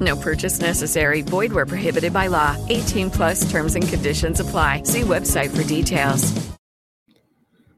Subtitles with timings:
[0.00, 1.22] No purchase necessary.
[1.22, 2.56] Void where prohibited by law.
[2.68, 4.82] 18 plus terms and conditions apply.
[4.84, 6.50] See website for details.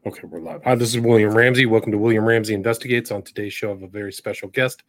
[0.04, 0.62] Okay, we're live.
[0.64, 1.66] Hi, this is William Ramsey.
[1.66, 3.12] Welcome to William Ramsey Investigates.
[3.12, 4.82] On today's show, I have a very special guest.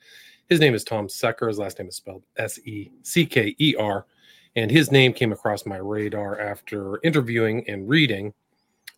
[0.49, 1.47] His name is Tom Secker.
[1.47, 4.07] His last name is spelled S E C K E R.
[4.55, 8.33] And his name came across my radar after interviewing and reading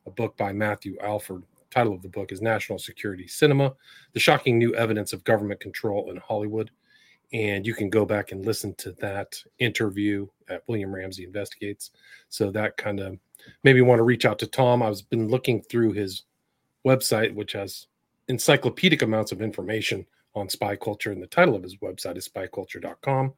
[0.05, 1.41] a book by Matthew Alford.
[1.41, 3.73] The title of the book is National Security Cinema
[4.13, 6.71] The Shocking New Evidence of Government Control in Hollywood.
[7.33, 11.91] And you can go back and listen to that interview at William Ramsey Investigates.
[12.29, 13.17] So that kind of
[13.63, 14.83] maybe want to reach out to Tom.
[14.83, 16.23] I've been looking through his
[16.85, 17.87] website, which has
[18.27, 23.33] encyclopedic amounts of information on spy culture, and the title of his website is spyculture.com.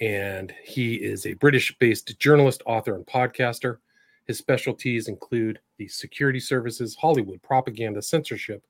[0.00, 3.78] And he is a British based journalist, author, and podcaster.
[4.26, 8.64] His specialties include the security services, Hollywood propaganda, censorship,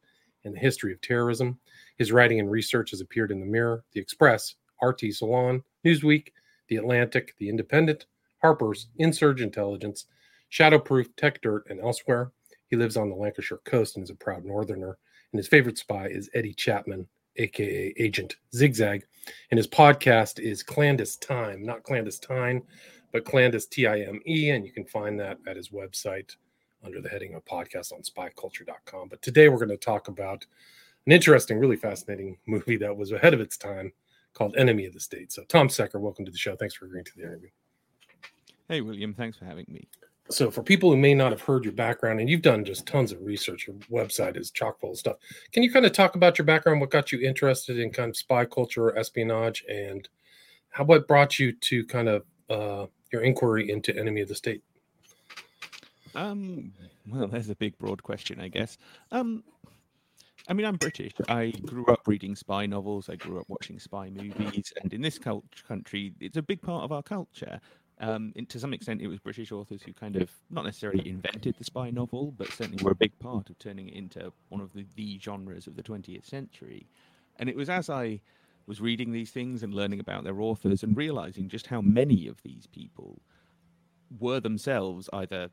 [0.45, 1.59] and the history of terrorism.
[2.01, 6.29] His writing and research has appeared in The Mirror, The Express, RT Salon, Newsweek,
[6.69, 8.07] The Atlantic, The Independent,
[8.39, 10.07] Harper's, Insurge Intelligence,
[10.51, 12.33] Shadowproof, Tech Dirt, and elsewhere.
[12.69, 14.97] He lives on the Lancashire coast and is a proud northerner.
[15.31, 17.07] And his favorite spy is Eddie Chapman,
[17.37, 19.05] aka Agent Zigzag.
[19.51, 22.63] And his podcast is Clandestine, not clandestine,
[23.13, 24.49] but Clandest T I M E.
[24.49, 26.35] And you can find that at his website
[26.83, 29.11] under the heading of podcast on spyculture.com.
[29.11, 30.47] But today we're going to talk about
[31.07, 33.93] an interesting, really fascinating movie that was ahead of its time
[34.35, 35.33] called Enemy of the State.
[35.33, 36.57] So, Tom Secker, welcome to the show.
[36.57, 37.49] Thanks for agreeing to the interview.
[38.69, 39.89] Hey, William, thanks for having me.
[40.31, 43.11] So, for people who may not have heard your background, and you've done just tons
[43.11, 45.17] of research, your website is chock full of stuff.
[45.51, 48.17] Can you kind of talk about your background, what got you interested in kind of
[48.17, 50.09] spy culture or espionage, and
[50.69, 54.63] how what brought you to kind of uh, your inquiry into Enemy of the State?
[56.15, 56.73] Um,
[57.09, 58.79] well, there's a big, broad question, I guess.
[59.11, 59.43] Um,
[60.51, 61.13] I mean, I'm British.
[61.29, 63.09] I grew up reading spy novels.
[63.09, 66.83] I grew up watching spy movies, and in this cult- country, it's a big part
[66.83, 67.61] of our culture.
[68.01, 71.55] Um, and to some extent, it was British authors who kind of not necessarily invented
[71.57, 74.73] the spy novel, but certainly were a big part of turning it into one of
[74.73, 76.85] the, the genres of the 20th century.
[77.39, 78.21] And it was as I
[78.67, 82.43] was reading these things and learning about their authors and realizing just how many of
[82.43, 83.21] these people
[84.19, 85.49] were themselves either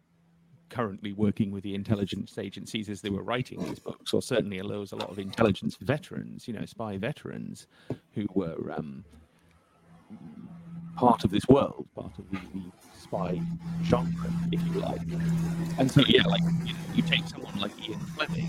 [0.69, 4.91] currently working with the intelligence agencies as they were writing these books, or certainly was
[4.91, 7.67] a lot of intelligence veterans, you know, spy veterans
[8.13, 9.03] who were um,
[10.95, 12.63] part of this world, part of the, the
[12.99, 13.39] spy
[13.85, 15.01] genre, if you like.
[15.77, 18.47] And so, yeah, like you, know, you take someone like Ian Fleming,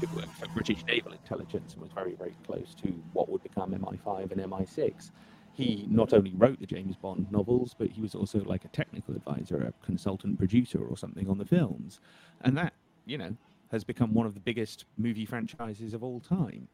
[0.00, 3.72] who worked for British naval intelligence and was very, very close to what would become
[3.72, 5.10] MI5 and MI6.
[5.58, 9.14] He not only wrote the James Bond novels, but he was also like a technical
[9.14, 12.00] advisor, a consultant producer, or something on the films.
[12.42, 12.74] And that,
[13.06, 13.36] you know,
[13.70, 16.68] has become one of the biggest movie franchises of all time.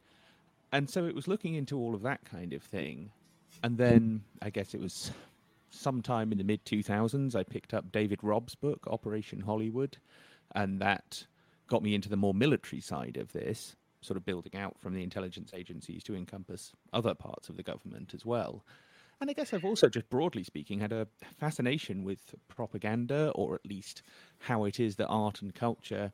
[0.72, 3.10] And so it was looking into all of that kind of thing
[3.62, 5.10] and then I guess it was
[5.70, 9.98] sometime in the mid 2000s, I picked up David Robb's book, Operation Hollywood,
[10.54, 11.26] and that
[11.66, 15.02] got me into the more military side of this, sort of building out from the
[15.02, 18.64] intelligence agencies to encompass other parts of the government as well.
[19.20, 21.06] And I guess I've also, just broadly speaking, had a
[21.38, 24.02] fascination with propaganda, or at least
[24.40, 26.12] how it is that art and culture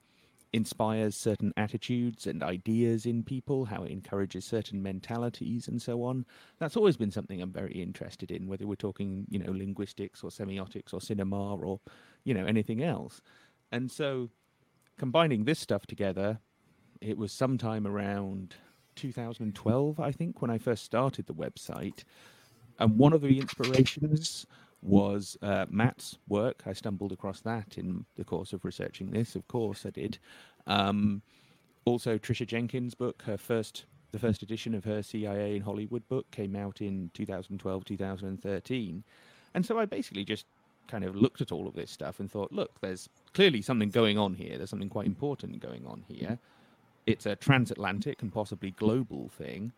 [0.53, 6.27] inspires certain attitudes and ideas in people, how it encourages certain mentalities and so on.
[6.59, 10.31] That's always been something I'm very interested in, whether we're talking, you know, linguistics or
[10.31, 11.81] semiotics or cinema or,
[12.25, 13.21] you know, anything else.
[13.71, 14.29] And so
[14.99, 16.41] combining this stuff together,
[17.01, 18.55] it was sometime around
[18.97, 22.05] 2012, I think, when I first started the website.
[22.79, 24.47] And one of the inspirations
[24.83, 26.63] was uh, Matt's work.
[26.67, 29.35] I stumbled across that in the course of researching this.
[29.35, 30.19] Of course, I did.
[30.67, 31.23] Um,
[31.85, 36.31] also, Tricia Jenkins' book, her first, the first edition of her CIA in Hollywood book,
[36.31, 39.05] came out in 2012, 2013,
[39.55, 40.47] and so I basically just
[40.89, 44.19] kind of looked at all of this stuff and thought, look, there's clearly something going
[44.19, 44.57] on here.
[44.57, 46.39] There's something quite important going on here.
[47.11, 49.73] It's a transatlantic and possibly global thing.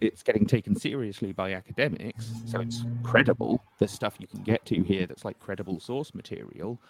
[0.00, 3.62] It's getting taken seriously by academics, so it's credible.
[3.78, 6.80] There's stuff you can get to here that's like credible source material.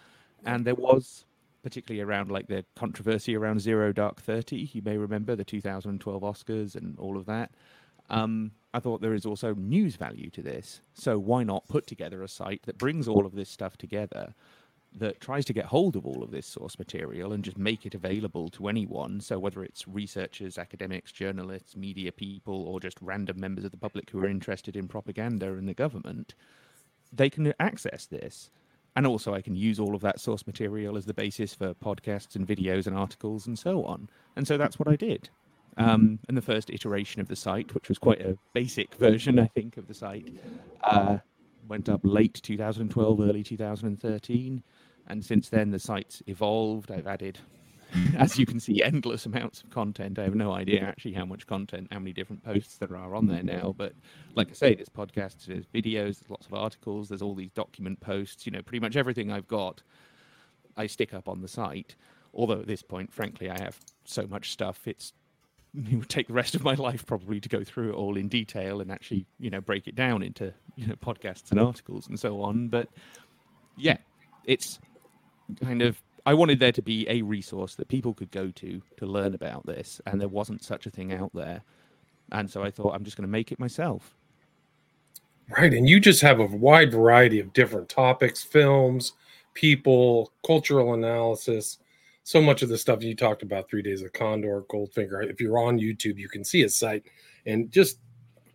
[0.45, 1.25] And there was,
[1.63, 6.75] particularly around like the controversy around Zero Dark Thirty, you may remember the 2012 Oscars
[6.75, 7.51] and all of that.
[8.09, 10.81] Um, I thought there is also news value to this.
[10.93, 14.33] So why not put together a site that brings all of this stuff together,
[14.95, 17.95] that tries to get hold of all of this source material and just make it
[17.95, 19.19] available to anyone?
[19.19, 24.09] So whether it's researchers, academics, journalists, media people, or just random members of the public
[24.09, 26.35] who are interested in propaganda and the government,
[27.11, 28.49] they can access this.
[28.95, 32.35] And also, I can use all of that source material as the basis for podcasts
[32.35, 34.07] and videos and articles and so on.
[34.35, 35.29] And so that's what I did.
[35.77, 39.47] Um, and the first iteration of the site, which was quite a basic version, I
[39.47, 40.31] think, of the site,
[40.83, 41.17] uh,
[41.67, 44.63] went up late 2012, early 2013.
[45.07, 46.91] And since then, the site's evolved.
[46.91, 47.39] I've added,
[48.17, 50.17] as you can see, endless amounts of content.
[50.17, 53.27] I have no idea actually how much content, how many different posts there are on
[53.27, 53.73] there now.
[53.77, 53.93] But
[54.35, 57.99] like I say, there's podcasts, there's videos, there's lots of articles, there's all these document
[57.99, 58.45] posts.
[58.45, 59.81] You know, pretty much everything I've got,
[60.77, 61.95] I stick up on the site.
[62.33, 65.13] Although at this point, frankly, I have so much stuff, it's
[65.91, 68.27] it would take the rest of my life probably to go through it all in
[68.27, 72.19] detail and actually you know break it down into you know podcasts and articles and
[72.19, 72.89] so on but
[73.75, 73.97] yeah
[74.45, 74.79] it's
[75.61, 79.05] kind of i wanted there to be a resource that people could go to to
[79.05, 81.61] learn about this and there wasn't such a thing out there.
[82.31, 84.15] And so i thought i'm just going to make it myself.
[85.57, 89.13] Right and you just have a wide variety of different topics films
[89.53, 91.77] people cultural analysis
[92.23, 95.29] so much of the stuff you talked about three days of condor goldfinger.
[95.29, 97.03] If you're on youtube you can see his site
[97.45, 97.99] and just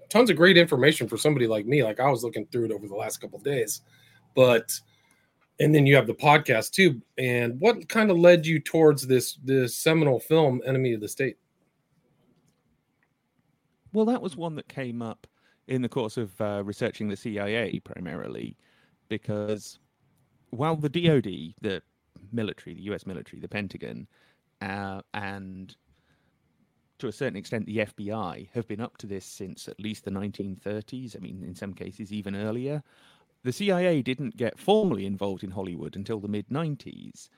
[0.09, 1.85] tons of great information for somebody like me.
[1.85, 3.83] Like i was looking through it over the last couple days
[4.35, 4.81] but
[5.61, 9.39] and then you have the podcast too and what kind of led you towards this
[9.45, 11.37] this seminal film enemy of the state
[13.93, 15.27] well that was one that came up
[15.67, 18.57] in the course of uh, researching the cia primarily
[19.09, 19.79] because
[20.51, 21.25] while the dod
[21.61, 21.83] the
[22.33, 24.07] military, the US military, the Pentagon,
[24.61, 25.77] uh, and
[26.99, 30.11] to a certain extent the FBI have been up to this since at least the
[30.11, 31.17] 1930s.
[31.17, 32.83] I mean, in some cases, even earlier.
[33.49, 37.31] The CIA didn't get formally involved in Hollywood until the mid 90s.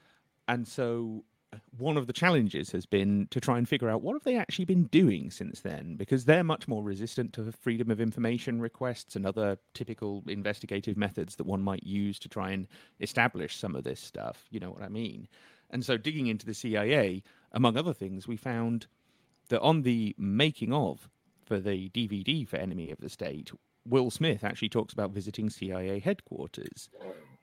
[0.48, 4.14] And so uh, one of the challenges has been to try and figure out what
[4.14, 8.00] have they actually been doing since then because they're much more resistant to freedom of
[8.00, 12.66] information requests and other typical investigative methods that one might use to try and
[12.98, 15.28] establish some of this stuff you know what i mean
[15.70, 17.22] and so digging into the cia
[17.52, 18.88] among other things we found
[19.48, 21.08] that on the making of
[21.44, 23.52] for the dvd for enemy of the state
[23.86, 26.88] will smith actually talks about visiting cia headquarters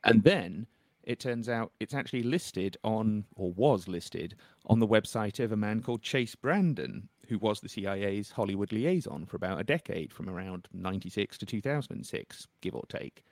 [0.03, 0.67] and then
[1.07, 4.35] it turns out it's actually listed on, or was listed
[4.65, 9.25] on the website of a man called Chase Brandon, who was the CIA's Hollywood liaison
[9.25, 13.23] for about a decade, from around 96 to 2006, give or take.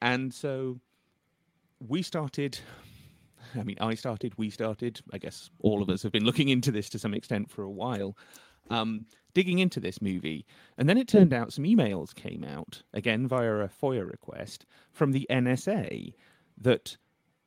[0.00, 0.78] And so
[1.80, 2.60] we started.
[3.56, 5.00] I mean, I started, we started.
[5.12, 7.70] I guess all of us have been looking into this to some extent for a
[7.70, 8.16] while,
[8.70, 10.46] um, digging into this movie.
[10.78, 15.12] And then it turned out some emails came out, again via a FOIA request, from
[15.12, 16.14] the NSA
[16.58, 16.96] that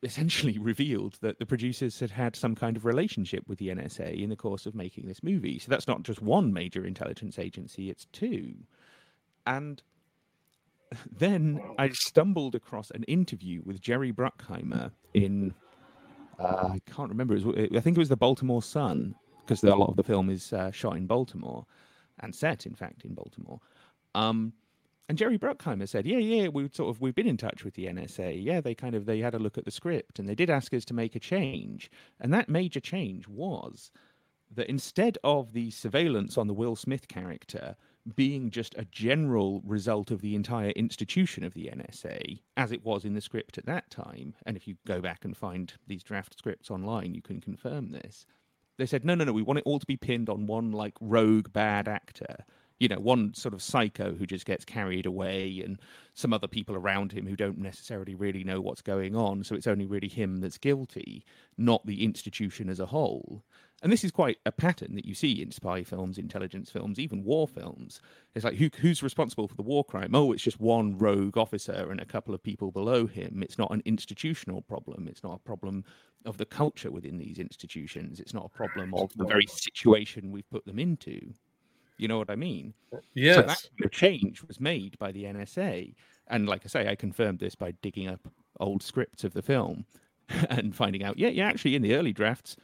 [0.03, 4.29] essentially revealed that the producers had had some kind of relationship with the NSA in
[4.29, 5.59] the course of making this movie.
[5.59, 8.55] So that's not just one major intelligence agency, it's two.
[9.45, 9.81] And
[11.11, 15.53] then I stumbled across an interview with Jerry Bruckheimer in,
[16.39, 19.89] uh, I can't remember, was, I think it was the Baltimore Sun, because a lot
[19.89, 21.65] of the film is uh, shot in Baltimore
[22.19, 23.59] and set, in fact, in Baltimore.
[24.13, 24.53] Um,
[25.07, 27.85] and Jerry Bruckheimer said, "Yeah, yeah, we sort of we've been in touch with the
[27.85, 28.43] NSA.
[28.43, 30.73] Yeah, they kind of they had a look at the script and they did ask
[30.73, 31.91] us to make a change.
[32.19, 33.91] And that major change was
[34.51, 37.75] that instead of the surveillance on the Will Smith character
[38.15, 43.03] being just a general result of the entire institution of the NSA, as it was
[43.03, 46.37] in the script at that time, and if you go back and find these draft
[46.37, 48.25] scripts online, you can confirm this.
[48.77, 50.93] They said, no, no, no, we want it all to be pinned on one like
[50.99, 52.45] rogue bad actor
[52.79, 55.79] you know, one sort of psycho who just gets carried away and
[56.13, 59.43] some other people around him who don't necessarily really know what's going on.
[59.43, 61.23] So it's only really him that's guilty,
[61.57, 63.43] not the institution as a whole.
[63.83, 67.23] And this is quite a pattern that you see in spy films, intelligence films, even
[67.23, 68.01] war films.
[68.33, 70.15] It's like, who, who's responsible for the war crime?
[70.15, 73.43] Oh, it's just one rogue officer and a couple of people below him.
[73.43, 75.07] It's not an institutional problem.
[75.07, 75.83] It's not a problem
[76.25, 78.19] of the culture within these institutions.
[78.19, 81.33] It's not a problem of the very situation we've put them into.
[81.97, 82.73] You know what I mean?
[83.13, 83.35] Yes.
[83.35, 83.41] So
[83.79, 85.93] that change was made by the NSA.
[86.27, 88.27] And like I say, I confirmed this by digging up
[88.59, 89.85] old scripts of the film
[90.49, 92.55] and finding out, yeah, yeah, actually in the early drafts,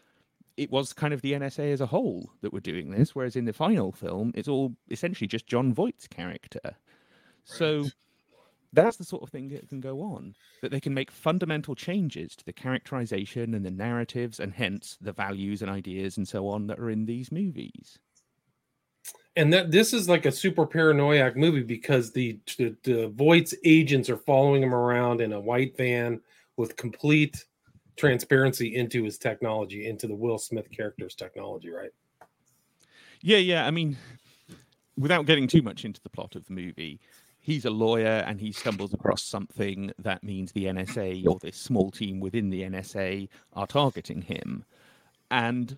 [0.61, 3.45] it was kind of the NSA as a whole that were doing this, whereas in
[3.45, 6.59] the final film, it's all essentially just Jon Voight's character.
[6.63, 6.75] Right.
[7.43, 7.85] So
[8.71, 12.35] that's the sort of thing that can go on that they can make fundamental changes
[12.35, 16.67] to the characterization and the narratives and hence the values and ideas and so on
[16.67, 17.97] that are in these movies
[19.35, 24.09] and that this is like a super paranoiac movie because the, the the Voight's agents
[24.09, 26.21] are following him around in a white van
[26.57, 27.45] with complete
[27.97, 31.91] transparency into his technology into the will smith character's technology right
[33.21, 33.97] yeah yeah i mean
[34.97, 36.99] without getting too much into the plot of the movie
[37.41, 41.91] he's a lawyer and he stumbles across something that means the NSA or this small
[41.91, 44.63] team within the NSA are targeting him.
[45.31, 45.77] And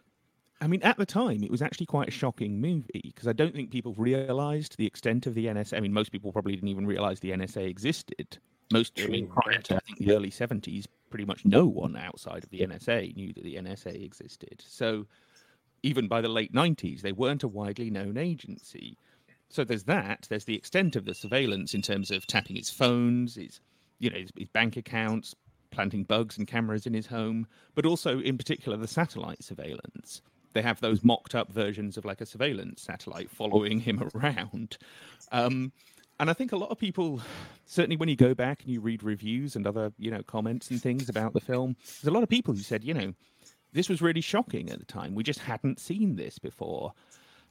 [0.61, 3.55] I mean, at the time, it was actually quite a shocking movie because I don't
[3.55, 5.77] think people realized the extent of the NSA.
[5.77, 8.37] I mean, most people probably didn't even realize the NSA existed.
[8.71, 9.33] Most, I mean, mm.
[9.33, 13.15] prior to I think the early 70s, pretty much no one outside of the NSA
[13.15, 14.63] knew that the NSA existed.
[14.67, 15.05] So
[15.83, 18.97] even by the late 90s, they weren't a widely known agency.
[19.47, 20.25] So there's that.
[20.27, 23.59] There's the extent of the surveillance in terms of tapping his phones, his,
[23.99, 25.35] you know, his, his bank accounts,
[25.69, 30.23] planting bugs and cameras in his home, but also in particular the satellite surveillance.
[30.53, 34.79] They have those mocked up versions of like a surveillance satellite following him around.
[35.31, 35.73] Um,
[36.23, 37.19] and I think a lot of people,
[37.65, 40.81] certainly when you go back and you read reviews and other, you know, comments and
[40.81, 43.13] things about the film, there's a lot of people who said, you know,
[43.73, 45.15] this was really shocking at the time.
[45.15, 46.93] We just hadn't seen this before.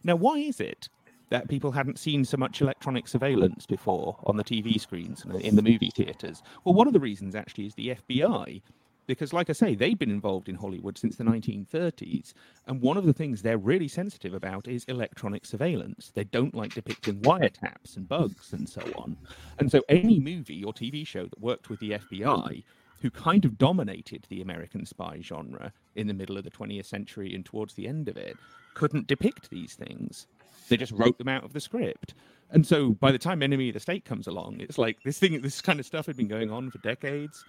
[0.05, 0.89] Now, why is it
[1.29, 5.57] that people hadn't seen so much electronic surveillance before on the TV screens and in
[5.57, 6.43] the movie theaters?
[6.65, 8.63] Well, one of the reasons actually is the FBI.
[9.07, 12.35] Because, like I say, they've been involved in Hollywood since the 1930s.
[12.67, 16.13] And one of the things they're really sensitive about is electronic surveillance.
[16.15, 19.17] They don't like depicting wiretaps and bugs and so on.
[19.59, 22.63] And so, any movie or TV show that worked with the FBI
[23.03, 27.35] who kind of dominated the American spy genre in the middle of the 20th century
[27.35, 28.37] and towards the end of it,
[28.75, 30.29] couldn't depict these things.
[30.69, 32.15] They just wrote them out of the script.
[32.51, 35.41] And so by the time Enemy of the State comes along, it's like this thing,
[35.41, 37.45] this kind of stuff had been going on for decades,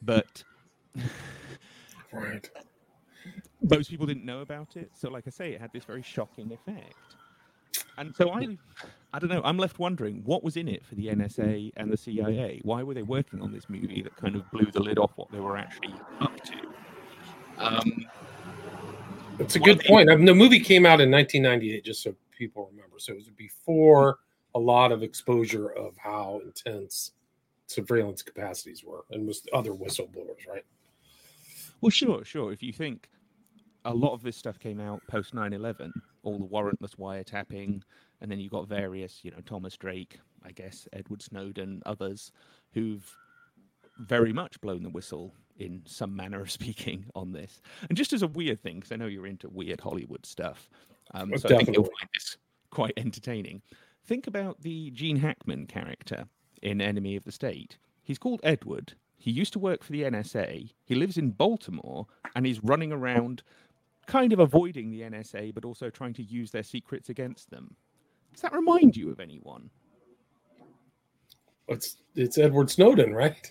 [0.00, 0.42] but
[2.12, 2.50] right.
[3.62, 4.90] most people didn't know about it.
[4.94, 6.94] So, like I say, it had this very shocking effect.
[7.96, 8.56] And so I,
[9.12, 9.42] I don't know.
[9.44, 12.60] I'm left wondering what was in it for the NSA and the CIA.
[12.62, 15.30] Why were they working on this movie that kind of blew the lid off what
[15.30, 16.54] they were actually up to?
[17.58, 18.06] Um,
[19.38, 20.10] it's a good point.
[20.10, 22.98] I mean, the movie came out in 1998, just so people remember.
[22.98, 24.18] So it was before
[24.54, 27.12] a lot of exposure of how intense
[27.66, 30.64] surveillance capacities were and was other whistleblowers, right?
[31.80, 32.52] Well, sure, sure.
[32.52, 33.08] If you think
[33.84, 37.82] a lot of this stuff came out post 9-11, all the warrantless wiretapping,
[38.20, 42.32] and then you've got various, you know, Thomas Drake, I guess, Edward Snowden, others
[42.72, 43.04] who've
[43.98, 47.60] very much blown the whistle in some manner of speaking on this.
[47.88, 50.68] And just as a weird thing, because I know you're into weird Hollywood stuff,
[51.12, 51.56] um, so Definitely.
[51.56, 52.36] I think you'll find this
[52.70, 53.62] quite entertaining.
[54.06, 56.24] Think about the Gene Hackman character
[56.62, 57.78] in Enemy of the State.
[58.02, 58.94] He's called Edward.
[59.24, 60.70] He used to work for the NSA.
[60.84, 63.42] He lives in Baltimore and he's running around
[64.06, 67.74] kind of avoiding the NSA, but also trying to use their secrets against them.
[68.34, 69.70] Does that remind you of anyone?
[71.68, 73.50] It's it's Edward Snowden, right?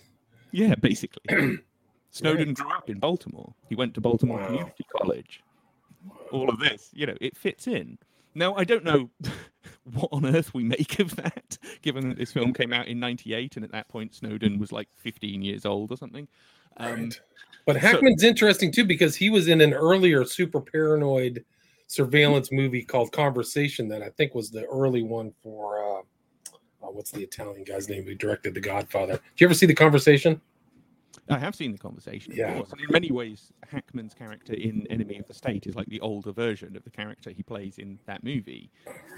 [0.52, 1.58] Yeah, basically.
[2.10, 3.52] Snowden grew up in Baltimore.
[3.68, 4.46] He went to Baltimore wow.
[4.46, 5.42] Community College.
[6.30, 7.98] All of this, you know, it fits in.
[8.36, 9.10] Now, I don't know
[9.92, 13.56] what on earth we make of that, given that this film came out in 98
[13.56, 16.28] and at that point Snowden was like 15 years old or something.
[16.76, 17.20] Um, right.
[17.66, 21.44] But Hackman's so, interesting too because he was in an earlier super paranoid
[21.86, 26.00] surveillance movie called Conversation that I think was the early one for uh,
[26.82, 29.14] uh, what's the Italian guy's name who directed The Godfather?
[29.14, 30.40] Did you ever see The Conversation?
[31.30, 32.52] I have seen the conversation, yeah.
[32.52, 36.32] And in many ways, Hackman's character in Enemy of the State is like the older
[36.32, 38.70] version of the character he plays in that movie.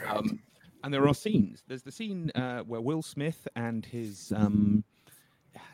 [0.09, 0.39] Um,
[0.83, 1.63] and there are scenes.
[1.67, 4.85] There's the scene uh, where Will Smith and his um,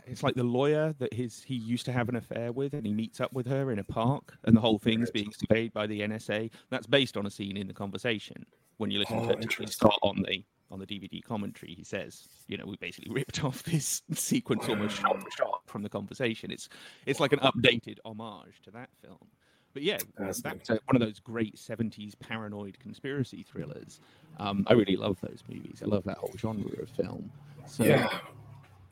[0.06, 2.92] it's like the lawyer that his he used to have an affair with, and he
[2.92, 6.00] meets up with her in a park, and the whole thing's being surveyed by the
[6.00, 6.50] NSA.
[6.71, 8.44] That's based on a scene in the conversation.
[8.78, 12.56] When you listen oh, to it on the on the DVD commentary, he says, you
[12.56, 16.50] know, we basically ripped off this sequence almost shot for shot from the conversation.
[16.50, 16.68] It's
[17.06, 19.28] it's like an updated homage to that film.
[19.75, 19.99] But yeah,
[20.43, 24.00] back to one of those great '70s paranoid conspiracy thrillers.
[24.38, 25.83] Um, I really love those movies.
[25.83, 27.31] I love that whole genre of film.
[27.67, 28.09] So, yeah,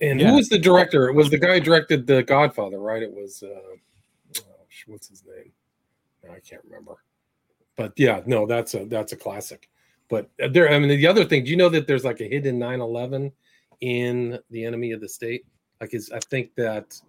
[0.01, 0.31] and yeah.
[0.31, 1.09] who was the director?
[1.09, 3.03] It was the guy who directed The Godfather, right?
[3.03, 3.49] It was uh,
[4.39, 4.43] oh,
[4.87, 5.53] what's his name?
[6.25, 6.97] No, I can't remember.
[7.77, 9.69] But yeah, no, that's a that's a classic.
[10.09, 12.59] But there, I mean, the other thing, do you know that there's like a hidden
[12.59, 13.33] 9/11
[13.81, 15.45] in the Enemy of the State?
[15.81, 17.01] Like, is I think that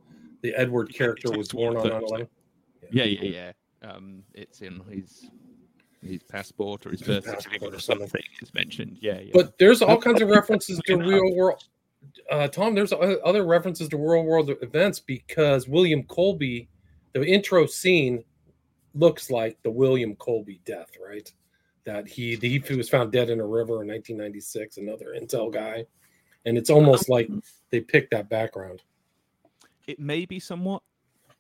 [0.42, 2.28] the Edward character was born on 9/11.
[2.92, 3.52] Yeah, yeah, yeah.
[3.82, 5.30] Um, it's in his
[6.04, 8.98] his passport or his birth certificate or something is mentioned.
[9.02, 9.32] Yeah, yeah.
[9.34, 11.64] But there's all kinds of references to real world.
[12.32, 16.68] Uh, Tom, there's other references to real world events because William Colby,
[17.14, 18.24] the intro scene
[18.96, 21.32] looks like the William Colby death, right?
[21.84, 24.78] That he he was found dead in a river in 1996.
[24.78, 25.86] Another Intel guy,
[26.46, 27.30] and it's almost like
[27.70, 28.82] they picked that background.
[29.88, 30.84] It may be somewhat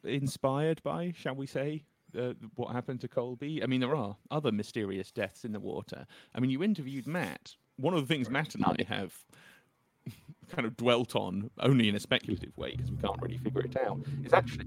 [0.04, 1.84] inspired by, shall we say,
[2.18, 3.64] uh, what happened to Colby.
[3.64, 6.06] I mean, there are other mysterious deaths in the water.
[6.36, 7.56] I mean, you interviewed Matt.
[7.78, 9.14] One of the things Matt and I have
[10.50, 13.78] kind of dwelt on, only in a speculative way, because we can't really figure it
[13.78, 14.66] out, is actually,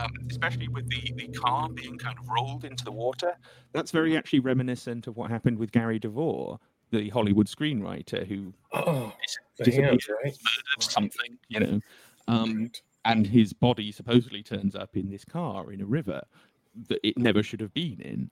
[0.00, 3.36] um, especially with the, the car being kind of rolled into the water,
[3.72, 6.58] that's very actually reminiscent of what happened with Gary DeVore,
[6.90, 9.12] the Hollywood screenwriter who oh,
[9.58, 10.24] hands, right?
[10.24, 11.80] murdered something, you know.
[12.28, 12.70] Um,
[13.04, 16.22] and his body supposedly turns up in this car in a river
[16.88, 18.30] that it never should have been in.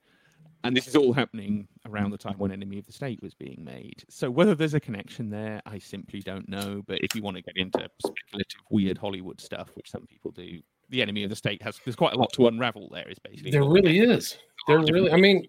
[0.65, 3.65] And this is all happening around the time when Enemy of the State was being
[3.65, 4.05] made.
[4.09, 6.83] So whether there's a connection there, I simply don't know.
[6.87, 10.61] But if you want to get into speculative, weird Hollywood stuff, which some people do,
[10.91, 13.09] the Enemy of the State has there's quite a lot to unravel there.
[13.09, 14.37] Is basically there really is.
[14.69, 15.49] There really, I mean,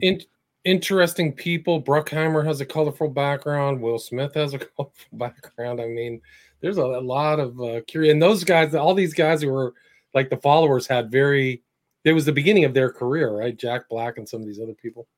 [0.00, 0.20] in,
[0.64, 1.82] interesting people.
[1.82, 3.80] Bruckheimer has a colorful background.
[3.80, 5.80] Will Smith has a colorful background.
[5.80, 6.20] I mean,
[6.60, 9.74] there's a, a lot of uh, curious, and those guys, all these guys who were
[10.14, 11.62] like the followers, had very
[12.06, 13.56] it was the beginning of their career, right?
[13.56, 15.08] Jack Black and some of these other people.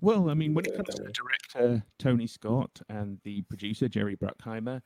[0.00, 4.16] Well, I mean, when it comes to the director Tony Scott and the producer Jerry
[4.16, 4.80] Bruckheimer,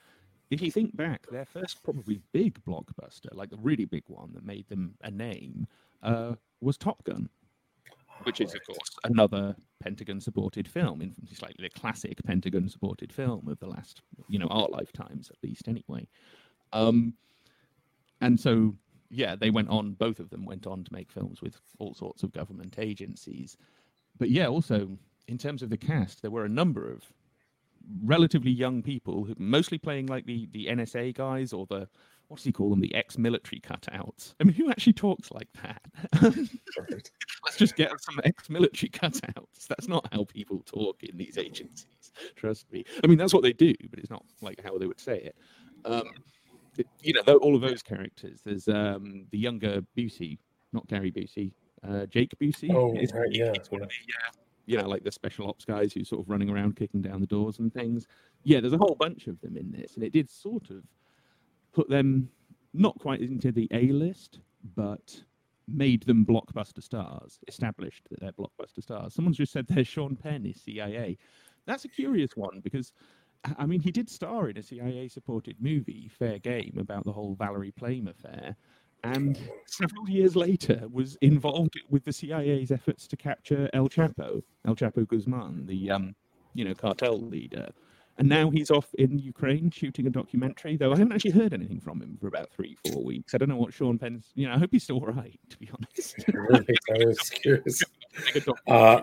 [0.51, 4.45] if you think back, their first probably big blockbuster, like the really big one that
[4.45, 5.67] made them a name,
[6.03, 7.29] uh, was Top Gun,
[8.23, 11.15] which is, of course, another Pentagon-supported film.
[11.31, 15.69] It's like the classic Pentagon-supported film of the last, you know, our lifetimes at least,
[15.69, 16.09] anyway.
[16.73, 17.15] Um,
[18.23, 18.75] and so
[19.11, 22.23] yeah, they went on, both of them went on to make films with all sorts
[22.23, 23.57] of government agencies.
[24.19, 24.89] But yeah, also
[25.27, 27.05] in terms of the cast, there were a number of
[28.05, 31.89] relatively young people, who, mostly playing like the, the NSA guys or the,
[32.29, 34.35] what does he call them, the ex military cutouts.
[34.41, 35.83] I mean, who actually talks like that?
[37.43, 39.67] Let's just get some ex military cutouts.
[39.69, 42.13] That's not how people talk in these agencies.
[42.37, 42.85] Trust me.
[43.03, 45.37] I mean, that's what they do, but it's not like how they would say it.
[45.85, 46.05] Um,
[47.03, 48.41] you know, all of those characters.
[48.45, 50.39] There's um, the younger Busey,
[50.73, 51.53] not Gary Busey,
[51.89, 52.73] uh, Jake Busey.
[52.73, 53.53] Oh, right, yeah.
[53.71, 54.33] one of the, uh,
[54.67, 57.27] you know, like the special ops guys who sort of running around kicking down the
[57.27, 58.07] doors and things.
[58.45, 60.85] Yeah, there's a whole bunch of them in this, and it did sort of
[61.73, 62.29] put them
[62.73, 64.41] not quite into the A list,
[64.77, 65.23] but
[65.67, 69.15] made them blockbuster stars, established that they're blockbuster stars.
[69.15, 71.17] Someone's just said there's Sean Penn is CIA.
[71.67, 72.93] That's a curious one because
[73.59, 77.35] I mean, he did star in a CIA supported movie, Fair Game, about the whole
[77.35, 78.57] Valerie Plame affair.
[79.03, 84.77] And several years later, was involved with the CIA's efforts to capture El Chapo, El
[84.77, 86.15] Chapo Guzman, the um,
[86.53, 87.71] you know cartel leader.
[88.19, 90.77] And now he's off in Ukraine shooting a documentary.
[90.77, 93.35] Though I haven't actually heard anything from him for about three, four weeks.
[93.35, 94.31] I don't know what Sean Penn's.
[94.35, 95.41] You know, I hope he's still all right.
[95.49, 97.83] To be honest, I was curious.
[98.67, 99.03] Uh,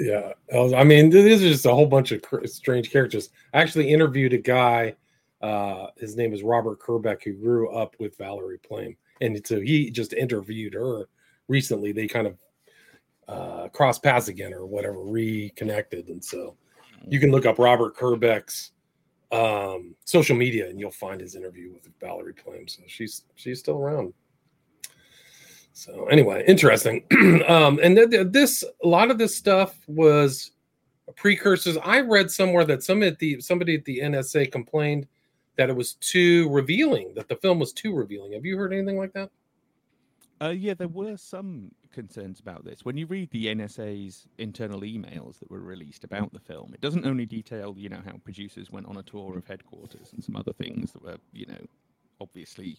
[0.00, 3.30] yeah, I mean, these are just a whole bunch of strange characters.
[3.52, 4.94] I actually interviewed a guy.
[5.40, 9.90] Uh, his name is Robert Kerbeck, who grew up with Valerie Plame, and so he
[9.90, 11.08] just interviewed her
[11.46, 11.92] recently.
[11.92, 12.38] They kind of
[13.28, 16.56] uh, crossed paths again, or whatever, reconnected, and so
[17.06, 18.72] you can look up Robert Kerbeck's
[19.30, 22.66] um, social media, and you'll find his interview with Valerie Plame.
[22.66, 24.14] So she's she's still around.
[25.78, 27.04] So anyway, interesting.
[27.46, 30.50] um, and th- th- this a lot of this stuff was
[31.14, 31.76] precursors.
[31.76, 35.06] I read somewhere that some at the somebody at the NSA complained
[35.56, 38.32] that it was too revealing, that the film was too revealing.
[38.32, 39.30] Have you heard anything like that?
[40.42, 42.84] Uh, yeah, there were some concerns about this.
[42.84, 47.06] When you read the NSA's internal emails that were released about the film, it doesn't
[47.06, 50.52] only detail, you know, how producers went on a tour of headquarters and some other
[50.52, 51.66] things that were, you know,
[52.20, 52.78] obviously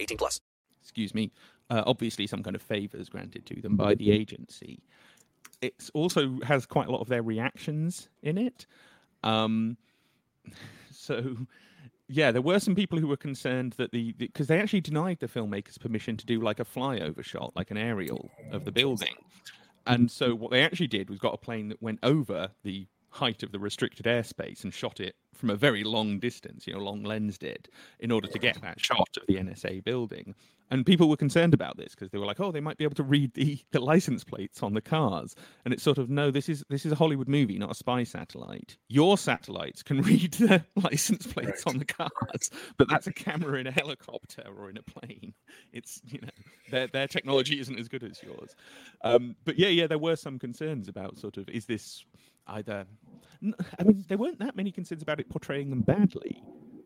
[0.00, 0.40] 18 plus.
[0.82, 1.30] Excuse me.
[1.68, 4.82] Uh, obviously, some kind of favors granted to them by the agency.
[5.62, 8.66] It also has quite a lot of their reactions in it.
[9.22, 9.76] Um,
[10.90, 11.36] so
[12.08, 15.28] yeah, there were some people who were concerned that the because they actually denied the
[15.28, 19.14] filmmakers permission to do like a flyover shot, like an aerial of the building.
[19.86, 23.42] And so what they actually did was got a plane that went over the height
[23.42, 27.02] of the restricted airspace and shot it from a very long distance, you know, long
[27.02, 27.68] lens did,
[27.98, 30.34] in order to get that shot of the NSA building.
[30.72, 32.94] And people were concerned about this because they were like, oh, they might be able
[32.94, 35.34] to read the, the license plates on the cars.
[35.64, 38.04] And it's sort of no, this is this is a Hollywood movie, not a spy
[38.04, 38.76] satellite.
[38.88, 41.74] Your satellites can read the license plates Right.
[41.74, 45.34] on the cars, but that's a camera in a helicopter or in a plane.
[45.72, 46.28] It's you know
[46.70, 48.54] their their technology isn't as good as yours.
[49.02, 52.04] Um, but yeah, yeah, there were some concerns about sort of is this
[52.50, 52.86] either
[53.78, 56.42] I mean, there weren't that many concerns about it portraying them badly.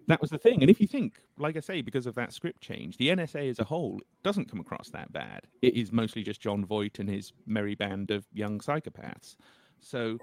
[0.07, 0.61] That was the thing.
[0.61, 3.59] And if you think, like I say, because of that script change, the NSA as
[3.59, 5.41] a whole doesn't come across that bad.
[5.63, 9.37] It is mostly just Jon Voight and his merry band of young psychopaths.
[9.81, 10.19] So,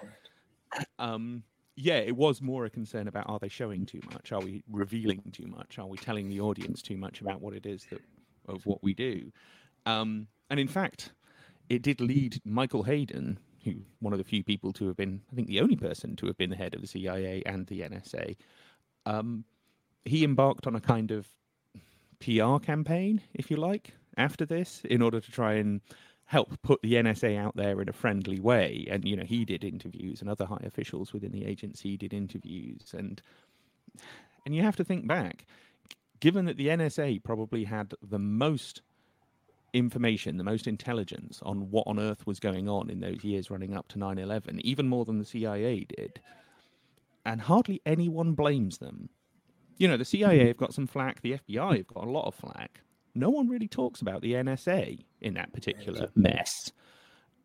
[0.99, 1.43] um,
[1.75, 4.31] yeah, it was more a concern about are they showing too much?
[4.31, 5.79] Are we revealing too much?
[5.79, 8.01] Are we telling the audience too much about what it is that
[8.47, 9.31] of what we do?
[9.85, 11.11] Um, and in fact,
[11.69, 15.35] it did lead Michael Hayden, who one of the few people to have been, I
[15.35, 18.35] think, the only person to have been the head of the CIA and the NSA.
[19.05, 19.45] Um,
[20.05, 21.27] he embarked on a kind of
[22.19, 25.81] PR campaign, if you like, after this, in order to try and
[26.25, 28.87] help put the NSA out there in a friendly way.
[28.89, 32.93] And you know, he did interviews, and other high officials within the agency did interviews,
[32.97, 33.21] and
[34.45, 35.45] and you have to think back,
[36.19, 38.81] given that the NSA probably had the most
[39.73, 43.75] information, the most intelligence on what on earth was going on in those years running
[43.75, 46.19] up to 9 11, even more than the CIA did.
[47.25, 49.09] And hardly anyone blames them.
[49.77, 50.47] You know, the CIA mm-hmm.
[50.47, 52.81] have got some flack, the FBI have got a lot of flack.
[53.15, 56.71] No one really talks about the NSA in that particular mess.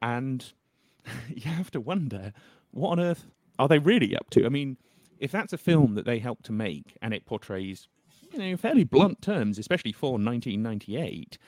[0.03, 0.53] And
[1.29, 2.33] you have to wonder
[2.71, 3.27] what on earth
[3.59, 4.45] are they really up to?
[4.45, 4.77] I mean,
[5.19, 7.89] if that's a film that they helped to make and it portrays,
[8.33, 11.39] you know, fairly blunt terms, especially for 1998,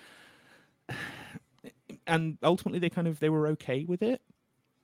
[2.06, 4.20] and ultimately they kind of they were okay with it.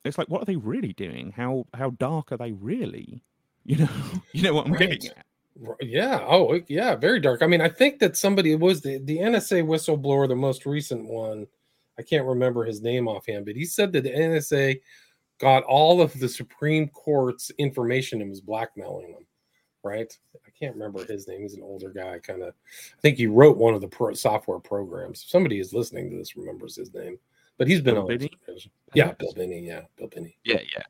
[0.05, 1.33] It's like, what are they really doing?
[1.33, 3.23] How how dark are they really?
[3.67, 3.89] You know,
[4.33, 5.25] you know what I'm getting at.
[5.81, 6.23] Yeah.
[6.29, 6.97] Oh, yeah.
[6.97, 7.43] Very dark.
[7.43, 11.07] I mean, I think that somebody it was the, the NSA whistleblower, the most recent
[11.09, 11.47] one.
[11.99, 14.81] I can't remember his name offhand, but he said that the NSA
[15.39, 19.27] got all of the Supreme Court's information and was blackmailing them.
[19.85, 20.17] Right.
[20.35, 21.43] I can't remember his name.
[21.43, 22.19] He's an older guy.
[22.19, 22.55] Kind of.
[22.97, 25.23] I think he wrote one of the pro- software programs.
[25.23, 27.19] If somebody is listening to this remembers his name,
[27.59, 28.09] but he's been Bill on.
[28.09, 28.31] Binney?
[28.95, 29.61] Yeah, Bill Binney.
[29.61, 30.39] Yeah, Bill Binney.
[30.43, 30.85] Yeah, yeah.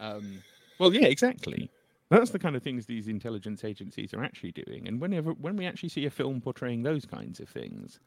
[0.00, 0.42] Um,
[0.80, 1.70] well, yeah, exactly.
[2.10, 4.86] That's the kind of things these intelligence agencies are actually doing.
[4.88, 8.00] And whenever when we actually see a film portraying those kinds of things,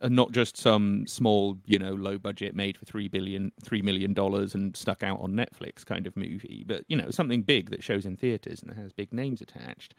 [0.00, 4.14] and not just some small, you know, low budget made for three billion, three million
[4.14, 7.82] dollars and stuck out on Netflix kind of movie, but you know, something big that
[7.82, 9.94] shows in theaters and has big names attached,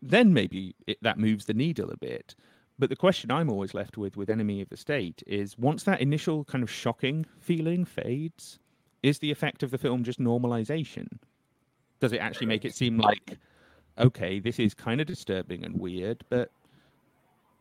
[0.00, 2.34] then maybe it, that moves the needle a bit.
[2.78, 6.00] But the question I'm always left with with Enemy of the State is once that
[6.00, 8.58] initial kind of shocking feeling fades,
[9.02, 11.08] is the effect of the film just normalization?
[12.00, 13.38] Does it actually make it seem like,
[13.98, 16.50] okay, this is kind of disturbing and weird, but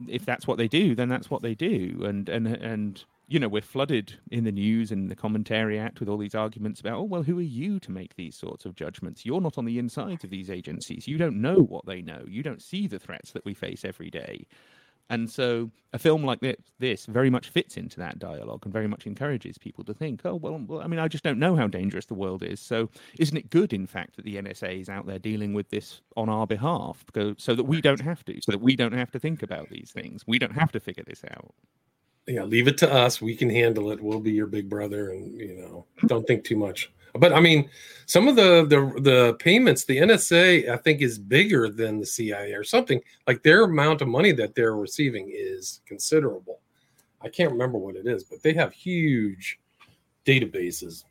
[0.08, 2.02] if that's what they do, then that's what they do.
[2.04, 6.10] And and and you know, we're flooded in the news and the commentary act with
[6.10, 9.26] all these arguments about, oh well, who are you to make these sorts of judgments?
[9.26, 11.08] You're not on the insides of these agencies.
[11.08, 12.26] You don't know what they know.
[12.28, 14.46] You don't see the threats that we face every day.
[15.12, 16.40] And so a film like
[16.80, 20.36] this very much fits into that dialogue and very much encourages people to think, oh,
[20.36, 22.60] well, well, I mean, I just don't know how dangerous the world is.
[22.62, 26.02] So isn't it good, in fact, that the NSA is out there dealing with this
[26.16, 29.12] on our behalf because, so that we don't have to, so that we don't have
[29.12, 30.24] to think about these things?
[30.26, 31.54] We don't have to figure this out.
[32.28, 35.38] yeah leave it to us we can handle it we'll be your big brother and
[35.40, 37.70] you know don't think too much but i mean
[38.06, 42.54] some of the the the payments the nsa i think is bigger than the cia
[42.54, 46.60] or something like their amount of money that they're receiving is considerable
[47.22, 49.60] i can't remember what it is but they have huge
[50.26, 51.04] databases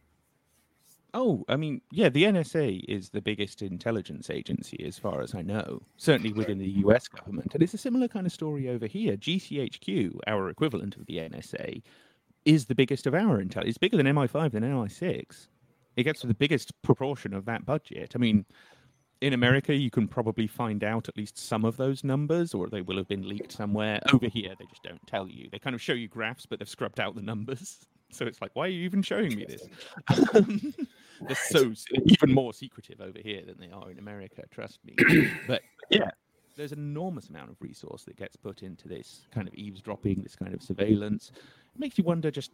[1.12, 5.42] Oh, I mean, yeah, the NSA is the biggest intelligence agency as far as I
[5.42, 7.52] know, certainly within the US government.
[7.54, 9.16] And it's a similar kind of story over here.
[9.16, 11.82] GCHQ, our equivalent of the NSA,
[12.44, 13.64] is the biggest of our intel.
[13.64, 15.48] It's bigger than MI5 than MI6.
[16.00, 18.12] It gets the biggest proportion of that budget.
[18.14, 18.46] I mean,
[19.20, 22.80] in America, you can probably find out at least some of those numbers, or they
[22.80, 24.00] will have been leaked somewhere.
[24.12, 25.50] Over here, they just don't tell you.
[25.52, 27.78] They kind of show you graphs, but they've scrubbed out the numbers.
[28.12, 29.68] So it's like, why are you even showing me this?
[31.20, 31.72] They're so
[32.06, 34.42] even more secretive over here than they are in America.
[34.50, 34.96] Trust me.
[35.46, 36.10] But yeah,
[36.56, 40.34] there's an enormous amount of resource that gets put into this kind of eavesdropping, this
[40.34, 41.30] kind of surveillance.
[41.72, 42.50] It makes you wonder just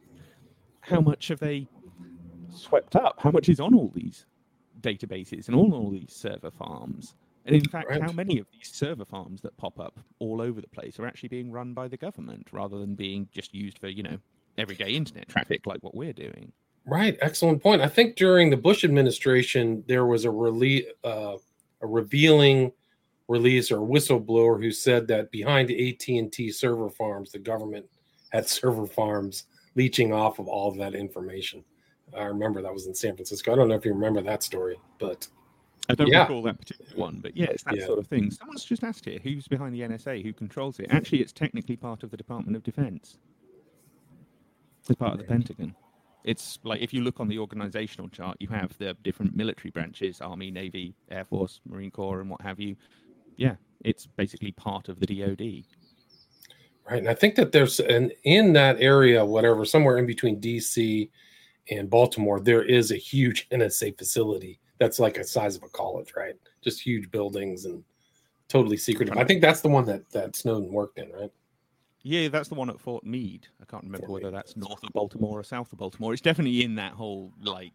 [0.83, 1.67] how much have they
[2.53, 3.21] swept up?
[3.21, 4.27] How much is on all these
[4.81, 7.15] databases and on all these server farms?
[7.47, 10.69] And in fact, how many of these server farms that pop up all over the
[10.69, 14.03] place are actually being run by the government rather than being just used for, you
[14.03, 14.19] know,
[14.59, 16.53] everyday internet traffic like what we're doing?
[16.87, 17.83] Right, excellent point.
[17.83, 21.37] I think during the Bush administration, there was a rele- uh,
[21.83, 22.73] a revealing
[23.29, 27.87] release or whistleblower who said that behind the AT and T server farms, the government
[28.31, 31.65] had server farms leeching off of all of that information.
[32.15, 33.53] I remember that was in San Francisco.
[33.53, 35.27] I don't know if you remember that story, but
[35.89, 36.23] I don't Yeah.
[36.23, 37.87] recall that particular one, but yeah, it's that Yeah.
[37.87, 38.31] sort of thing.
[38.31, 40.87] Someone's just asked here who's behind the NSA, who controls it.
[40.91, 43.19] Actually, it's technically part of the Department of Defense.
[44.89, 45.75] It's part of the Pentagon.
[46.25, 50.21] It's like if you look on the organizational chart, you have the different military branches
[50.21, 52.77] Army, Navy, Air Force, Marine Corps, and what have you.
[53.37, 55.65] Yeah, it's basically part of the DoD.
[56.89, 56.99] right.
[56.99, 61.11] And I think that there's an in that area, whatever, somewhere in between DC
[61.71, 66.13] and Baltimore, there is a huge NSA facility that's like a size of a college,
[66.17, 66.35] right?
[66.63, 67.83] Just huge buildings and
[68.49, 69.17] totally secretive.
[69.17, 71.33] I think that's the one that that Snowden worked in, right?
[72.03, 73.49] Yeah, that's the one at Fort Meade.
[73.61, 76.13] I can't remember whether that's north of Baltimore or south of Baltimore.
[76.13, 77.73] It's definitely in that whole like,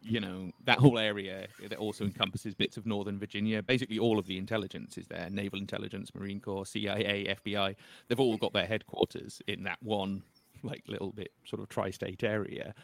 [0.00, 3.62] you know, that whole area that also encompasses bits of northern Virginia.
[3.62, 7.74] Basically, all of the intelligence is there: naval intelligence, Marine Corps, CIA, FBI.
[8.06, 10.22] They've all got their headquarters in that one
[10.62, 12.74] like little bit sort of tri-state area,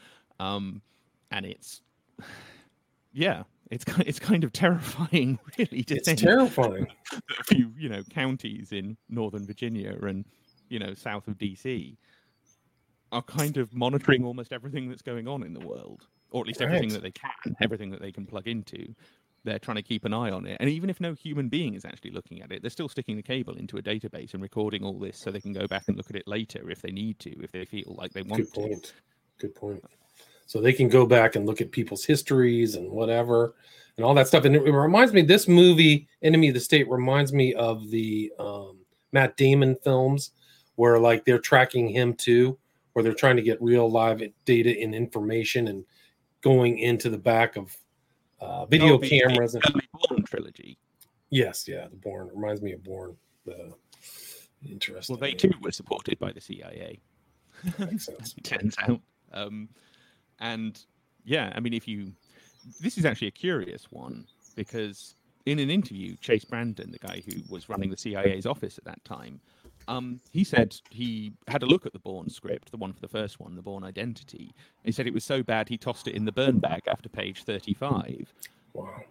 [0.41, 0.81] um,
[1.31, 1.83] and it's
[3.13, 6.87] yeah, it's ki- it's kind of terrifying, really, to It's think terrifying.
[7.39, 10.25] a few you know counties in northern Virginia and
[10.69, 11.97] you know south of DC
[13.13, 16.63] are kind of monitoring almost everything that's going on in the world, or at least
[16.63, 18.95] everything that they can, everything that they can plug into.
[19.43, 21.85] They're trying to keep an eye on it, and even if no human being is
[21.87, 24.99] actually looking at it, they're still sticking the cable into a database and recording all
[24.99, 27.31] this so they can go back and look at it later if they need to,
[27.43, 28.61] if they feel like they want Good to.
[28.61, 28.93] point.
[29.41, 29.83] Good point.
[30.51, 33.55] So they can go back and look at people's histories and whatever
[33.97, 34.45] and all that stuff.
[34.45, 38.33] And it, it reminds me, this movie, Enemy of the State, reminds me of the
[38.37, 38.79] um,
[39.13, 40.33] Matt Damon films
[40.75, 42.59] where like they're tracking him too,
[42.95, 45.85] where they're trying to get real live data and information and
[46.41, 47.77] going into the back of
[48.41, 49.55] uh, video Oh, cameras.
[49.55, 49.63] And,
[50.09, 50.79] Bourne trilogy.
[51.31, 53.17] yes, yeah, the Bourne It reminds me of Bourne.
[53.47, 53.73] The
[54.69, 55.15] interesting.
[55.15, 56.99] Well, they too were supported by the CIA.
[58.43, 59.01] Turns out.
[59.33, 59.69] Um,
[60.41, 60.81] and
[61.25, 62.13] yeah, I mean, if you,
[62.81, 64.27] this is actually a curious one
[64.57, 65.15] because
[65.47, 69.05] in an interview, Chase Brandon, the guy who was running the CIA's office at that
[69.05, 69.41] time,
[69.89, 73.09] um, he said he had a look at the Bourne script, the one for the
[73.09, 74.55] first one, the Bourne Identity.
[74.85, 77.45] He said it was so bad he tossed it in the burn bag after page
[77.45, 78.33] 35.
[78.73, 79.03] Wow.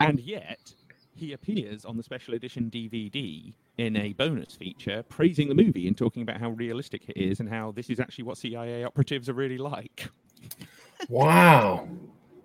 [0.00, 0.72] And yet,
[1.14, 5.96] he appears on the special edition DVD in a bonus feature praising the movie and
[5.96, 9.34] talking about how realistic it is and how this is actually what CIA operatives are
[9.34, 10.08] really like.
[11.08, 11.88] Wow.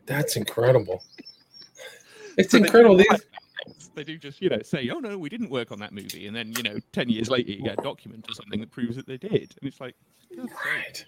[0.05, 1.03] That's incredible.
[2.37, 2.97] It's So incredible.
[2.97, 3.07] These.
[3.95, 6.27] They do just, you know, say, oh no, we didn't work on that movie.
[6.27, 8.95] And then, you know, 10 years later, you get a document or something that proves
[8.95, 9.53] that they did.
[9.59, 9.95] And it's like,
[10.29, 10.39] sake.
[10.65, 11.05] right.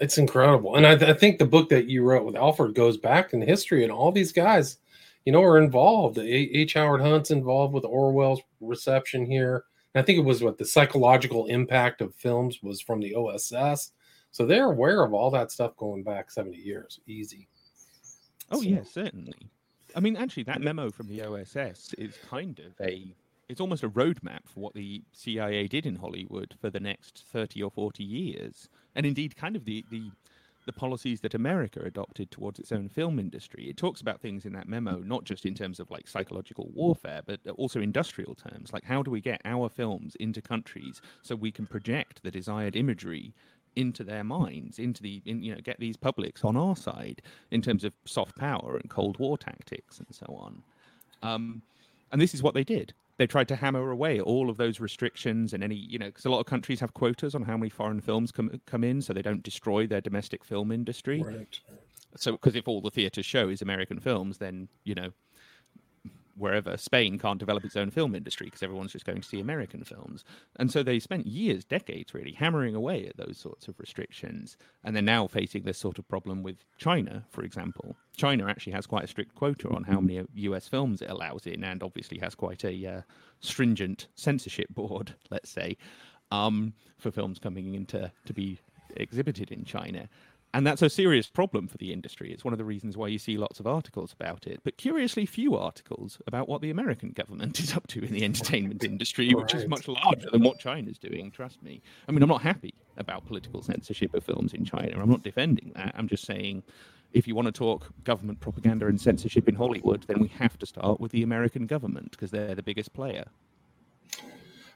[0.00, 0.76] It's incredible.
[0.76, 3.82] And I, I think the book that you wrote with Alford goes back in history,
[3.82, 4.78] and all these guys,
[5.24, 6.18] you know, are involved.
[6.18, 6.74] H.
[6.74, 9.64] Howard Hunt's involved with Orwell's reception here.
[9.94, 13.90] And I think it was what the psychological impact of films was from the OSS.
[14.30, 17.00] So they're aware of all that stuff going back 70 years.
[17.06, 17.48] Easy.
[18.50, 19.50] Oh So- yeah, certainly.
[19.96, 23.14] I mean, actually, that memo from the OSS is kind of a.
[23.48, 27.62] It's almost a roadmap for what the CIA did in Hollywood for the next thirty
[27.62, 30.10] or forty years, and indeed, kind of the the
[30.66, 33.70] the policies that America adopted towards its own film industry.
[33.70, 37.22] It talks about things in that memo, not just in terms of like psychological warfare,
[37.24, 38.70] but also industrial terms.
[38.74, 42.76] Like, how do we get our films into countries so we can project the desired
[42.76, 43.32] imagery
[43.78, 47.62] into their minds, into the, in, you know, get these publics on our side in
[47.62, 50.62] terms of soft power and Cold War tactics and so on.
[51.22, 51.62] Um,
[52.10, 52.92] and this is what they did.
[53.18, 56.30] They tried to hammer away all of those restrictions and any, you know, because a
[56.30, 59.22] lot of countries have quotas on how many foreign films come come in, so they
[59.22, 61.22] don't destroy their domestic film industry.
[61.22, 61.60] Right.
[62.16, 65.10] So, because if all the theatres show is American films, then you know,
[66.38, 69.84] wherever Spain can't develop its own film industry because everyone's just going to see American
[69.84, 70.24] films.
[70.56, 74.56] And so they spent years, decades, really hammering away at those sorts of restrictions.
[74.84, 77.96] And they're now facing this sort of problem with China, for example.
[78.16, 81.64] China actually has quite a strict quota on how many US films it allows in,
[81.64, 83.02] and obviously has quite a uh,
[83.40, 85.76] stringent censorship board, let's say,
[86.30, 88.58] um, for films coming into to be
[88.96, 90.08] exhibited in China.
[90.54, 92.32] And that's a serious problem for the industry.
[92.32, 95.26] It's one of the reasons why you see lots of articles about it, but curiously
[95.26, 99.54] few articles about what the American government is up to in the entertainment industry, which
[99.54, 101.82] is much larger than what China's doing, trust me.
[102.08, 105.00] I mean, I'm not happy about political censorship of films in China.
[105.00, 105.94] I'm not defending that.
[105.96, 106.62] I'm just saying
[107.12, 110.66] if you want to talk government propaganda and censorship in Hollywood, then we have to
[110.66, 113.26] start with the American government because they're the biggest player.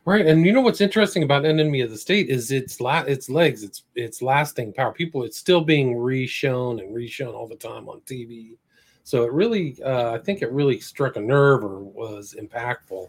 [0.05, 3.31] Right, and you know what's interesting about Enemy of the State is its la- its
[3.31, 4.93] legs, its its lasting power.
[4.93, 8.57] People, it's still being reshown and reshown all the time on TV.
[9.05, 13.07] So it really, uh, I think it really struck a nerve or was impactful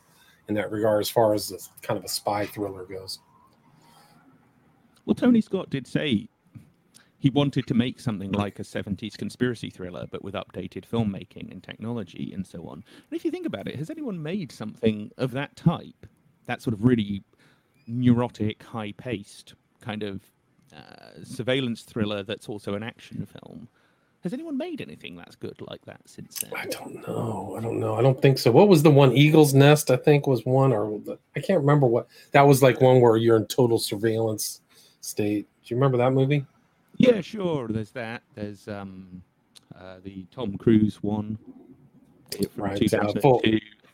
[0.50, 3.20] in that regard, as far as this kind of a spy thriller goes.
[5.06, 6.30] Well, Tony Scott did say
[7.18, 11.64] he wanted to make something like a 70s conspiracy thriller, but with updated filmmaking and
[11.64, 12.84] technology and so on.
[13.10, 16.06] And if you think about it, has anyone made something of that type?
[16.46, 17.24] That sort of really
[17.88, 20.22] neurotic, high paced kind of
[20.76, 23.68] uh, surveillance thriller that's also an action film.
[24.24, 26.52] Has anyone made anything that's good like that since then?
[26.56, 27.56] I don't know.
[27.58, 27.96] I don't know.
[27.96, 28.52] I don't think so.
[28.52, 29.12] What was the one?
[29.12, 32.08] Eagle's Nest, I think, was one, or the, I can't remember what.
[32.32, 34.62] That was like one where you're in total surveillance
[35.02, 35.46] state.
[35.66, 36.46] Do you remember that movie?
[36.96, 37.68] Yeah, sure.
[37.68, 38.24] There's that.
[38.34, 39.22] There's um,
[39.78, 41.38] uh, the Tom Cruise one
[42.32, 43.42] from Right, uh, full-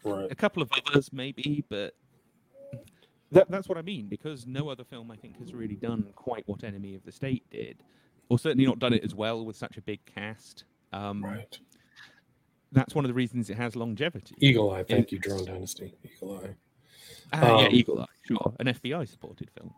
[0.03, 0.31] Right.
[0.31, 1.93] A couple of others, maybe, but
[3.31, 4.07] that, that's what I mean.
[4.07, 7.43] Because no other film, I think, has really done quite what Enemy of the State
[7.49, 7.77] did,
[8.29, 10.65] or certainly not done it as well with such a big cast.
[10.93, 11.59] Um, Right.
[12.71, 14.35] That's one of the reasons it has longevity.
[14.39, 14.83] Eagle Eye.
[14.83, 15.95] Thank It's- you, Drone Dynasty.
[16.03, 16.55] Eagle Eye.
[17.33, 19.73] Ah, yeah, Um, Eagle Eye, sure, an FBI-supported film.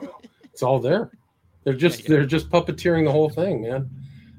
[0.00, 0.20] Wow.
[0.44, 1.10] It's all there.
[1.64, 2.08] They're just yeah.
[2.08, 3.90] they're just puppeteering the whole thing, man.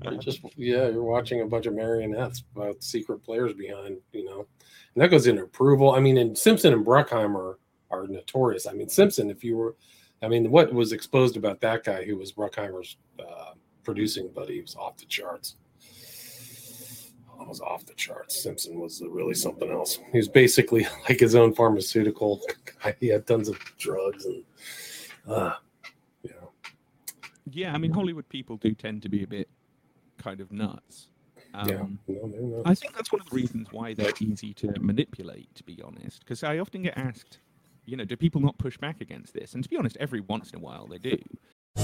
[0.01, 4.47] They're just yeah, you're watching a bunch of marionettes about secret players behind, you know.
[4.95, 5.91] And that goes into approval.
[5.91, 7.55] I mean, and Simpson and Bruckheimer
[7.91, 8.67] are notorious.
[8.67, 9.75] I mean, Simpson, if you were
[10.21, 14.75] I mean, what was exposed about that guy who was Bruckheimer's uh, producing buddy was
[14.75, 15.55] off the charts.
[17.39, 18.43] It was off the charts.
[18.43, 19.97] Simpson was really something else.
[20.11, 22.41] He was basically like his own pharmaceutical
[22.83, 22.95] guy.
[22.99, 24.43] He had tons of drugs and
[25.27, 25.53] uh,
[26.21, 26.51] you know,
[27.49, 29.49] Yeah, I mean, Hollywood people do tend to be a bit
[30.19, 31.07] kind of nuts.
[31.53, 32.15] Um, yeah.
[32.15, 32.61] No, no, no.
[32.63, 36.19] I think that's one of the reasons why they're easy to manipulate, to be honest.
[36.19, 37.39] Because I often get asked,
[37.85, 39.53] you know, do people not push back against this?
[39.53, 41.17] And to be honest, every once in a while they do.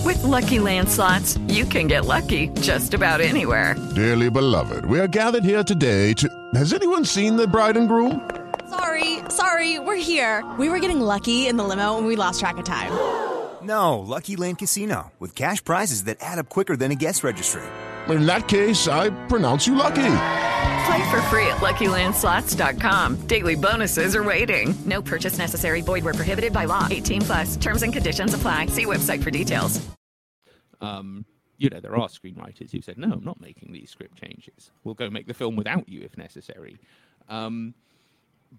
[0.03, 3.75] With Lucky Land slots, you can get lucky just about anywhere.
[3.95, 6.29] Dearly beloved, we are gathered here today to.
[6.55, 8.29] Has anyone seen the bride and groom?
[8.69, 10.45] Sorry, sorry, we're here.
[10.59, 12.91] We were getting lucky in the limo and we lost track of time.
[13.63, 17.63] No, Lucky Land Casino, with cash prizes that add up quicker than a guest registry.
[18.07, 20.46] In that case, I pronounce you lucky.
[20.87, 23.27] Play for free at LuckyLandSlots.com.
[23.27, 24.73] Daily bonuses are waiting.
[24.85, 25.81] No purchase necessary.
[25.81, 26.87] Void were prohibited by law.
[26.89, 27.57] 18 plus.
[27.57, 28.67] Terms and conditions apply.
[28.67, 29.85] See website for details.
[30.79, 31.25] Um,
[31.57, 34.71] you know, there are screenwriters who said, no, I'm not making these script changes.
[34.85, 36.79] We'll go make the film without you if necessary.
[37.27, 37.73] Um,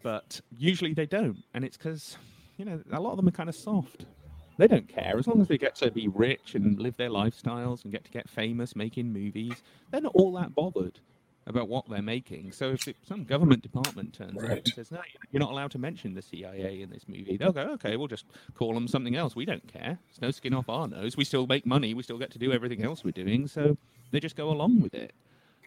[0.02, 1.42] but usually they don't.
[1.54, 2.18] And it's because,
[2.58, 4.04] you know, a lot of them are kind of soft.
[4.58, 5.16] They don't care.
[5.16, 8.10] As long as they get to be rich and live their lifestyles and get to
[8.10, 11.00] get famous making movies, they're not all that bothered
[11.48, 12.52] about what they're making.
[12.52, 15.00] So if it, some government department turns up and says, no,
[15.32, 18.26] you're not allowed to mention the CIA in this movie, they'll go, okay, we'll just
[18.54, 19.34] call them something else.
[19.34, 19.98] We don't care.
[20.10, 21.16] It's no skin off our nose.
[21.16, 21.94] We still make money.
[21.94, 23.48] We still get to do everything else we're doing.
[23.48, 23.76] So
[24.10, 25.12] they just go along with it.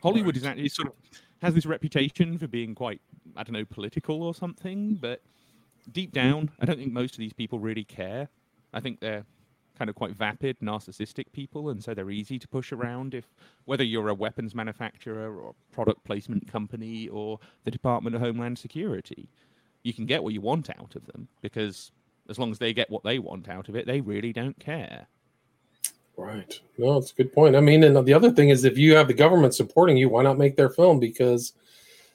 [0.04, 0.94] Hollywood is actually sort of
[1.41, 3.02] has this reputation for being quite,
[3.36, 5.22] I don't know, political or something, but
[5.91, 8.30] deep down, I don't think most of these people really care.
[8.74, 9.26] I think they're
[9.77, 13.13] kind of quite vapid, narcissistic people, and so they're easy to push around.
[13.13, 13.25] If
[13.65, 19.29] whether you're a weapons manufacturer or product placement company or the Department of Homeland Security,
[19.84, 21.91] you can get what you want out of them because
[22.29, 25.07] as long as they get what they want out of it, they really don't care.
[26.17, 26.60] Right.
[26.77, 27.55] No, it's a good point.
[27.55, 30.23] I mean, and the other thing is if you have the government supporting you, why
[30.23, 30.99] not make their film?
[30.99, 31.53] Because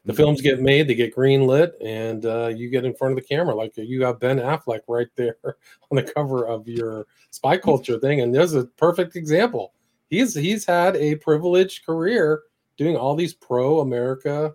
[0.06, 3.16] the films get made, they get green lit, and uh, you get in front of
[3.16, 3.54] the camera.
[3.54, 8.20] Like you have Ben Affleck right there on the cover of your spy culture thing,
[8.20, 9.74] and there's a perfect example.
[10.08, 12.42] He's he's had a privileged career
[12.76, 14.54] doing all these pro America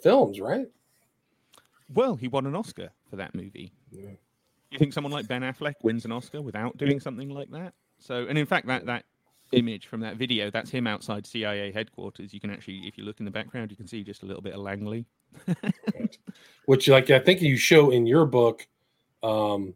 [0.00, 0.66] films, right?
[1.92, 3.72] Well, he won an Oscar for that movie.
[3.90, 4.10] Yeah.
[4.70, 7.74] You think someone like Ben Affleck wins an Oscar without doing something like that?
[7.98, 9.04] So, and in fact, that that
[9.54, 12.32] image from that video, that's him outside CIA headquarters.
[12.32, 14.42] You can actually, if you look in the background, you can see just a little
[14.42, 15.06] bit of Langley.
[16.66, 18.66] which like I think you show in your book,
[19.22, 19.74] um,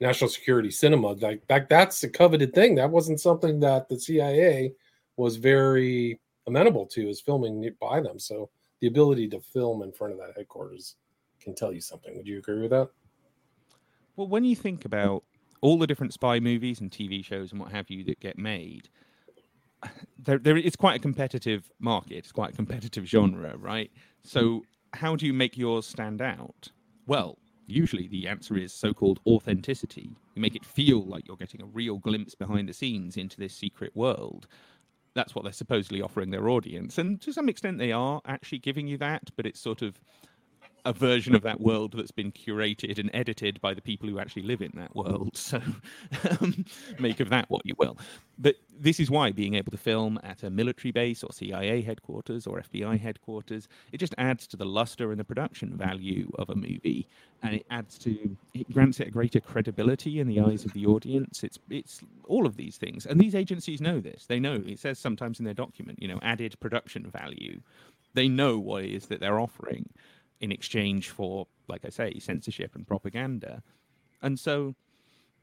[0.00, 1.12] National Security Cinema.
[1.12, 2.74] Like that, that's a coveted thing.
[2.74, 4.72] That wasn't something that the CIA
[5.16, 8.18] was very amenable to, is filming by them.
[8.18, 10.96] So the ability to film in front of that headquarters
[11.40, 12.16] can tell you something.
[12.16, 12.90] Would you agree with that?
[14.16, 15.24] Well, when you think about
[15.60, 18.88] all the different spy movies and TV shows and what have you that get made,
[20.18, 22.16] there, there it's quite a competitive market.
[22.16, 23.90] It's quite a competitive genre, right?
[24.22, 26.70] So, how do you make yours stand out?
[27.06, 30.16] Well, usually the answer is so-called authenticity.
[30.34, 33.54] You make it feel like you're getting a real glimpse behind the scenes into this
[33.54, 34.46] secret world.
[35.16, 38.86] that's what they're supposedly offering their audience, and to some extent they are actually giving
[38.86, 39.98] you that, but it's sort of
[40.86, 44.42] a version of that world that's been curated and edited by the people who actually
[44.42, 45.36] live in that world.
[45.46, 45.60] So
[46.40, 46.64] um,
[46.98, 47.96] make of that what you will.
[48.38, 52.46] But this is why being able to film at a military base or CIA headquarters
[52.46, 56.54] or FBI headquarters, it just adds to the luster and the production value of a
[56.56, 57.06] movie.
[57.42, 60.86] And it adds to, it grants it a greater credibility in the eyes of the
[60.86, 61.44] audience.
[61.44, 63.06] It's, it's all of these things.
[63.06, 64.26] And these agencies know this.
[64.26, 67.60] They know, it says sometimes in their document, you know, added production value.
[68.14, 69.88] They know what it is that they're offering
[70.40, 73.62] in exchange for, like I say, censorship and propaganda.
[74.22, 74.74] And so,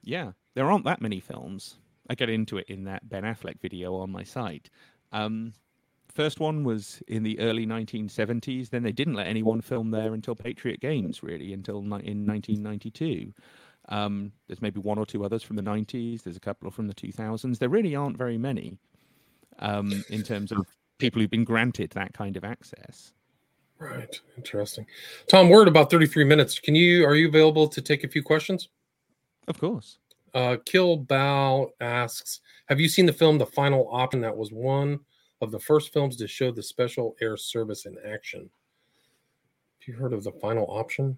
[0.04, 1.78] yeah, there aren't that many films.
[2.10, 4.70] I get into it in that Ben Affleck video on my site.
[5.12, 5.54] Um,
[6.14, 8.70] first one was in the early 1970s.
[8.70, 13.34] Then they didn't let anyone film there until Patriot Games, really, until in 1992.
[13.90, 16.24] Um, there's maybe one or two others from the 90s.
[16.24, 17.58] There's a couple from the 2000s.
[17.58, 18.78] There really aren't very many
[19.60, 20.66] um, in terms of
[21.00, 23.14] people who've been granted that kind of access.
[23.84, 24.20] Right.
[24.38, 24.86] Interesting.
[25.28, 26.60] Tom, we're at about 33 minutes.
[26.60, 28.70] Can you are you available to take a few questions?
[29.48, 29.98] Of course.
[30.34, 35.00] Uh Kill Bow asks, have you seen the film The Final Option that was one
[35.42, 38.50] of the first films to show the special air service in action?
[39.80, 41.18] Have you heard of The Final Option?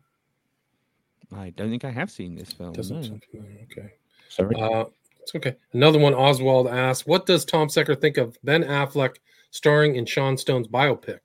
[1.31, 2.73] I don't think I have seen this film.
[2.73, 3.07] Doesn't no.
[3.07, 3.67] sound familiar.
[3.71, 3.93] Okay.
[4.29, 4.55] Sorry.
[4.59, 4.85] Uh,
[5.21, 5.55] it's okay.
[5.73, 9.15] Another one, Oswald asks, what does Tom Secker think of Ben Affleck
[9.49, 11.19] starring in Sean Stone's biopic?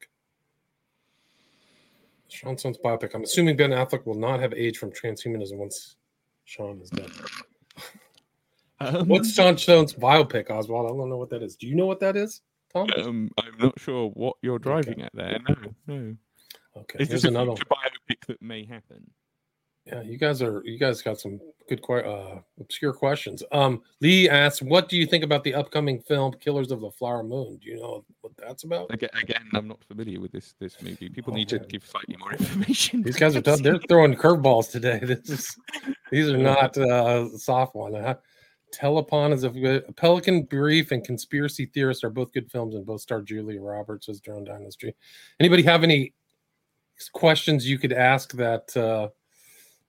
[2.30, 3.14] Sean Stone's biopic.
[3.14, 5.96] I'm assuming Ben Affleck will not have aged from transhumanism once
[6.44, 7.10] Sean is dead.
[8.80, 10.86] Um, What's Sean Stone's biopic, Oswald?
[10.86, 11.56] I don't know what that is.
[11.56, 12.40] Do you know what that is,
[12.72, 12.88] Tom?
[12.96, 15.38] Um, I'm not sure what you're driving at there.
[15.48, 15.54] No,
[15.86, 16.16] no.
[16.76, 16.98] Okay.
[17.00, 19.10] Is Here's this another biopic that may happen?
[19.86, 23.42] Yeah, you guys are you guys got some good uh obscure questions.
[23.50, 27.22] Um Lee asks, what do you think about the upcoming film Killers of the Flower
[27.22, 27.58] Moon?
[27.62, 28.92] Do you know what that's about?
[28.92, 31.08] Again, again I'm not familiar with this this movie.
[31.08, 31.68] People Oh, need to man.
[31.68, 33.02] give slightly more information.
[33.02, 33.62] These guys are tough.
[33.62, 35.00] They're throwing curveballs today.
[35.04, 35.56] This is
[36.10, 37.94] these are not uh soft one.
[37.94, 38.14] Uh,
[38.72, 43.00] Telepon is a good Pelican Brief and Conspiracy Theorist are both good films and both
[43.00, 44.94] star Julia Roberts as Drone Dynasty.
[45.40, 46.12] Anybody have any
[47.12, 49.08] questions you could ask that uh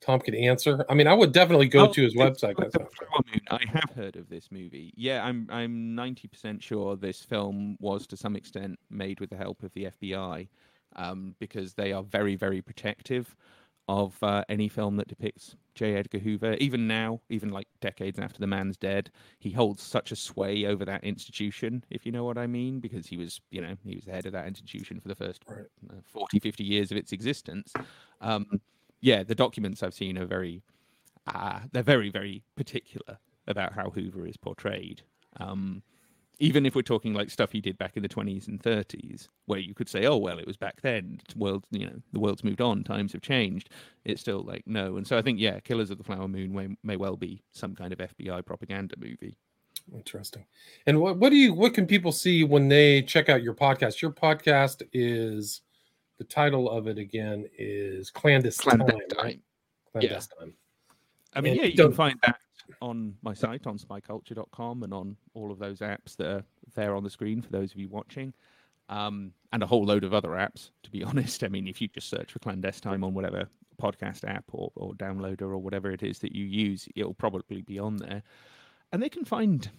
[0.01, 0.83] Tom could answer?
[0.89, 2.57] I mean, I would definitely go Oh, to his website.
[2.57, 2.71] like guys.
[2.73, 3.41] the Flower Moon.
[3.51, 4.93] I have heard of this movie.
[4.97, 9.61] Yeah, I'm I'm 90% sure this film was to some extent made with the help
[9.63, 10.47] of the FBI,
[10.95, 13.35] um, because they are very very protective
[13.87, 15.95] of uh, any film that depicts J.
[15.95, 16.53] Edgar Hoover.
[16.55, 20.85] Even now, even like decades after the man's dead, he holds such a sway over
[20.85, 24.05] that institution, if you know what I mean, because he was, you know, he was
[24.05, 25.65] the head of that institution for the first Right.
[25.89, 27.73] uh, 40, 50 years of its existence.
[28.21, 28.61] Um,
[29.01, 30.63] yeah, the documents I've seen are very,
[31.27, 35.01] uh, they're very, very particular about how Hoover is portrayed.
[35.39, 35.83] Um,
[36.39, 39.59] even if we're talking like stuff he did back in the 20s and 30s, where
[39.59, 42.43] you could say, oh, well, it was back then, it's world, you know, the world's
[42.43, 43.69] moved on, times have changed.
[44.05, 44.97] It's still like, no.
[44.97, 47.75] And so I think, yeah, Killers of the Flower Moon may, may well be some
[47.75, 49.37] kind of FBI propaganda movie.
[49.93, 50.45] Interesting.
[50.85, 54.01] And what what do you what can people see when they check out your podcast?
[54.01, 55.61] Your podcast is
[56.22, 58.78] the title of it again is Clandestine.
[58.78, 59.41] Clandestine.
[59.95, 60.03] Right?
[60.03, 60.19] Yeah.
[60.39, 62.39] I mean, And yeah, you don't- can find that
[62.80, 66.43] on my site on spyculture.com and on all of those apps that are
[66.76, 68.36] there on the screen for those of you watching.
[68.88, 71.43] Um, and a whole load of other apps, to be honest.
[71.43, 73.49] I mean, if you just search for clandestine on whatever
[73.82, 77.80] podcast app or, or downloader or whatever it is that you use, it'll probably be
[77.80, 78.22] on there.
[78.93, 79.72] And they can find,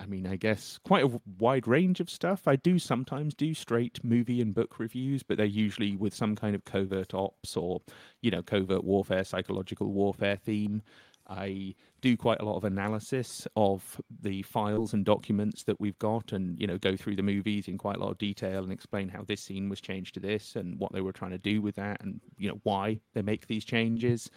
[0.00, 2.46] I mean, I guess, quite a wide range of stuff.
[2.46, 6.54] I do sometimes do straight movie and book reviews, but they're usually with some kind
[6.54, 7.80] of covert ops or,
[8.20, 10.82] you know, covert warfare, psychological warfare theme.
[11.28, 16.32] I do quite a lot of analysis of the files and documents that we've got
[16.32, 19.08] and, you know, go through the movies in quite a lot of detail and explain
[19.08, 21.74] how this scene was changed to this and what they were trying to do with
[21.76, 24.30] that and, you know, why they make these changes.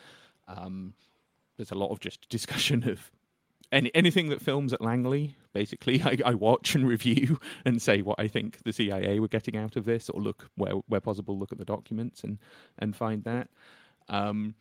[0.47, 0.93] Um,
[1.57, 3.11] there's a lot of just discussion of
[3.71, 5.35] any anything that films at Langley.
[5.53, 9.57] Basically, I, I watch and review and say what I think the CIA were getting
[9.57, 12.37] out of this, or look where where possible, look at the documents and
[12.77, 13.49] and find that.
[14.09, 14.55] Um,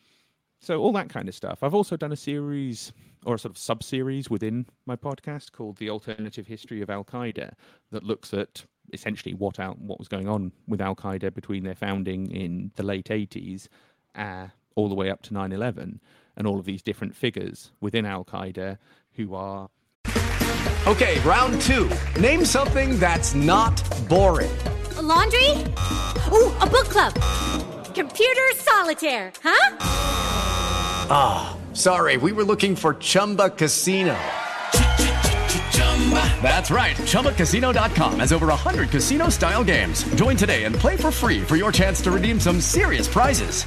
[0.61, 1.63] so all that kind of stuff.
[1.63, 2.93] I've also done a series
[3.25, 7.05] or a sort of sub series within my podcast called "The Alternative History of Al
[7.05, 7.53] Qaeda"
[7.91, 11.75] that looks at essentially what out what was going on with Al Qaeda between their
[11.75, 13.69] founding in the late 80s
[14.15, 15.99] uh, all the way up to 9/11,
[16.39, 18.79] and all of these different figures within Al Qaeda
[19.15, 19.69] who are
[20.87, 21.91] Okay, round two.
[22.19, 23.77] Name something that's not
[24.09, 24.57] boring.
[24.97, 25.51] A laundry?
[26.33, 27.13] Ooh, a book club.
[27.95, 29.77] Computer solitaire, huh?
[31.11, 34.17] Ah, sorry, we were looking for Chumba Casino.
[36.43, 36.97] That's right.
[36.97, 40.05] ChumbaCasino.com has over 100 casino style games.
[40.15, 43.67] Join today and play for free for your chance to redeem some serious prizes.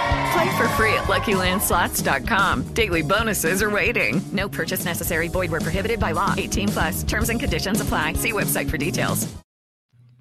[0.31, 2.73] Play for free at LuckyLandSlots.com.
[2.73, 4.21] Daily bonuses are waiting.
[4.31, 5.27] No purchase necessary.
[5.27, 6.33] Void where prohibited by law.
[6.37, 7.03] 18 plus.
[7.03, 8.13] Terms and conditions apply.
[8.13, 9.27] See website for details.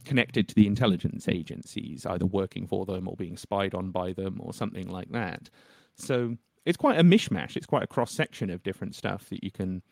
[0.04, 4.40] Connected to the intelligence agencies, either working for them or being spied on by them
[4.40, 5.48] or something like that.
[5.94, 6.36] So
[6.66, 7.56] it's quite a mishmash.
[7.56, 9.82] It's quite a cross section of different stuff that you can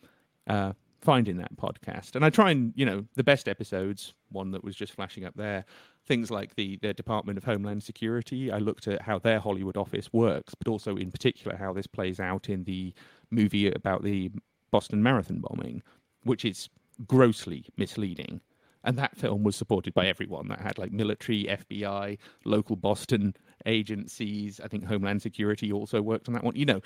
[0.47, 2.15] uh, find in that podcast.
[2.15, 5.35] And I try and, you know, the best episodes, one that was just flashing up
[5.35, 5.63] there,
[6.09, 8.51] things like the, the Department of Homeland Security.
[8.51, 12.19] I looked at how their Hollywood office works, but also in particular how this plays
[12.19, 12.93] out in the
[13.29, 14.31] movie about the
[14.71, 15.83] Boston Marathon bombing,
[16.23, 16.67] which is
[17.07, 18.41] grossly misleading.
[18.83, 23.35] And that film was supported by everyone that had like military, FBI, local Boston
[23.67, 24.59] agencies.
[24.63, 26.55] I think Homeland Security also worked on that one.
[26.55, 26.81] You know,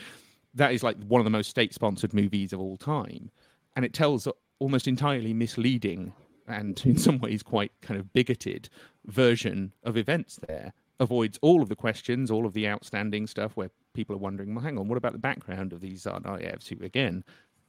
[0.53, 3.31] that is like one of the most state sponsored movies of all time.
[3.77, 4.27] And it tells
[4.59, 6.13] almost entirely misleading
[6.47, 8.69] and in some ways quite kind of bigoted
[9.05, 10.73] version of events there.
[10.99, 14.63] Avoids all of the questions, all of the outstanding stuff where people are wondering, well,
[14.63, 17.23] hang on, what about the background of these Tsarnaevs who, again,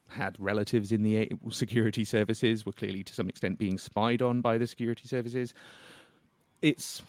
[0.08, 4.58] had relatives in the security services, were clearly to some extent being spied on by
[4.58, 5.54] the security services.
[6.62, 7.02] It's,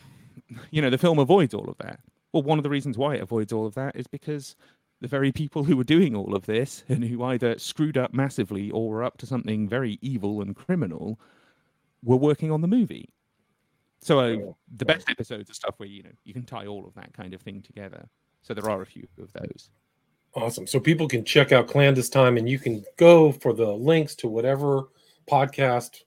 [0.72, 2.00] you know, the film avoids all of that.
[2.34, 4.56] Well, one of the reasons why it avoids all of that is because
[5.02, 8.72] the very people who were doing all of this and who either screwed up massively
[8.72, 11.20] or were up to something very evil and criminal
[12.04, 13.10] were working on the movie.
[14.06, 14.38] So uh,
[14.78, 17.34] the best episodes are stuff where you know you can tie all of that kind
[17.34, 18.08] of thing together.
[18.44, 19.72] So there are a few of those.
[20.36, 20.68] Awesome.
[20.68, 24.90] So people can check out Clandestine and you can go for the links to whatever
[25.28, 26.02] podcast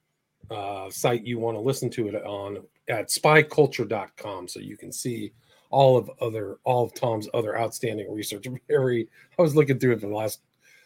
[0.48, 4.46] uh, site you want to listen to it on at spyculture.com.
[4.46, 5.32] So you can see
[5.70, 8.46] all of other all of Tom's other outstanding research.
[8.68, 10.42] Very I was looking through it for the last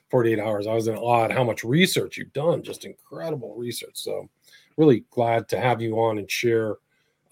[0.08, 0.66] 48 hours.
[0.66, 3.96] I was in awe at how much research you've done, just incredible research.
[3.96, 4.30] So
[4.78, 6.76] really glad to have you on and share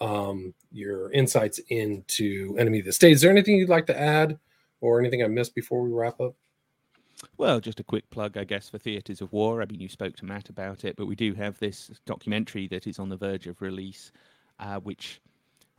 [0.00, 3.12] um, your insights into Enemy of the State.
[3.12, 4.38] Is there anything you'd like to add
[4.80, 6.34] or anything I missed before we wrap up?
[7.36, 9.60] Well, just a quick plug, I guess, for Theatres of War.
[9.60, 12.86] I mean, you spoke to Matt about it, but we do have this documentary that
[12.86, 14.10] is on the verge of release,
[14.58, 15.20] uh, which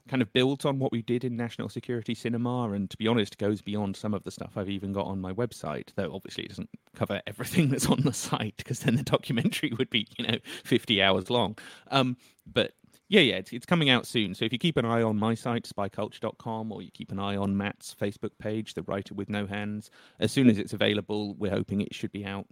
[0.08, 3.38] kind of builds on what we did in national security cinema and to be honest
[3.38, 6.50] goes beyond some of the stuff i've even got on my website though obviously it
[6.50, 10.38] doesn't cover everything that's on the site because then the documentary would be you know
[10.64, 11.58] 50 hours long
[11.92, 12.18] um,
[12.52, 12.74] but
[13.12, 15.36] yeah yeah it's, it's coming out soon so if you keep an eye on my
[15.36, 19.46] site spyculture.com or you keep an eye on matt's facebook page the writer with no
[19.46, 22.48] hands as soon as it's available we're hoping it should be out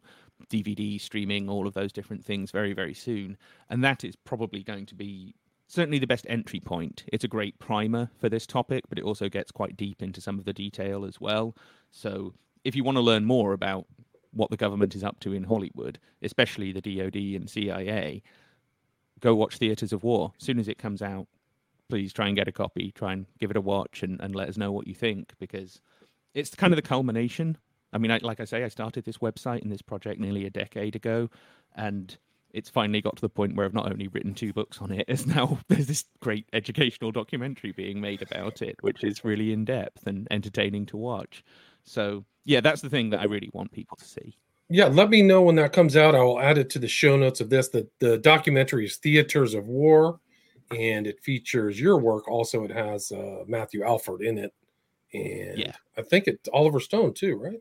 [0.52, 3.38] dvd streaming all of those different things very very soon
[3.70, 5.34] and that is probably going to be
[5.70, 7.04] certainly the best entry point.
[7.14, 10.40] It's a great primer for this topic, but it also gets quite deep into some
[10.40, 11.56] of the detail as well.
[11.92, 12.34] So
[12.64, 13.86] if you want to learn more about
[14.32, 18.24] what the government is up to in Hollywood, especially the DoD and CIA,
[19.20, 20.34] go watch Theatres of War.
[20.40, 21.28] As soon as it comes out,
[21.90, 24.50] please try and get a copy, try and give it a watch and, and let
[24.50, 25.82] us know what you think because
[26.34, 27.58] it's kind of the culmination.
[27.92, 30.50] I mean, I, like I say, I started this website and this project nearly a
[30.50, 31.30] decade ago,
[31.76, 32.16] and
[32.52, 35.06] it's finally got to the point where I've not only written two books on it,
[35.10, 39.66] as now there's this great educational documentary being made about it, which is really in
[39.66, 41.44] depth and entertaining to watch.
[41.84, 44.38] So, yeah, that's the thing that I really want people to see.
[44.70, 46.14] Yeah, let me know when that comes out.
[46.14, 47.70] I will add it to the show notes of this.
[47.70, 50.20] The, the documentary is Theaters of War,
[50.70, 52.28] and it features your work.
[52.28, 54.54] Also, it has uh, Matthew Alford in it.
[55.12, 55.74] And yeah.
[55.98, 57.60] I think it Oliver Stone too, right?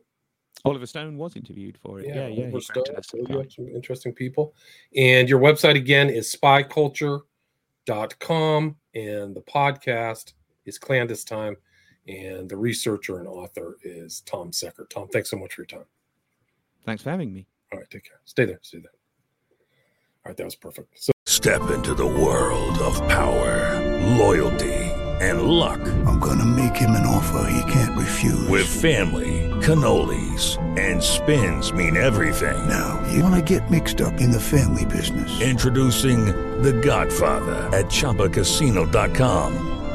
[0.65, 2.05] Oliver Stone was interviewed for it.
[2.07, 2.43] Yeah, yeah.
[2.43, 2.83] Oliver Stone.
[3.01, 4.53] So you have some interesting people.
[4.95, 8.75] And your website again is spyculture.com.
[8.93, 10.33] And the podcast
[10.65, 11.55] is Clandestine.
[12.07, 14.85] And the researcher and author is Tom Secker.
[14.91, 15.85] Tom, thanks so much for your time.
[16.85, 17.47] Thanks for having me.
[17.71, 18.19] All right, take care.
[18.25, 18.59] Stay there.
[18.61, 18.91] Stay there.
[20.25, 20.99] All right, that was perfect.
[20.99, 23.79] So Step into the world of power,
[24.17, 24.73] loyalty,
[25.21, 25.79] and luck.
[26.05, 28.47] I'm gonna make him an offer he can't refuse.
[28.49, 32.67] With family, cannolis, and spins mean everything.
[32.67, 35.39] Now, you wanna get mixed up in the family business.
[35.39, 36.25] Introducing
[36.61, 39.78] The Godfather at ChumbaCasino.com.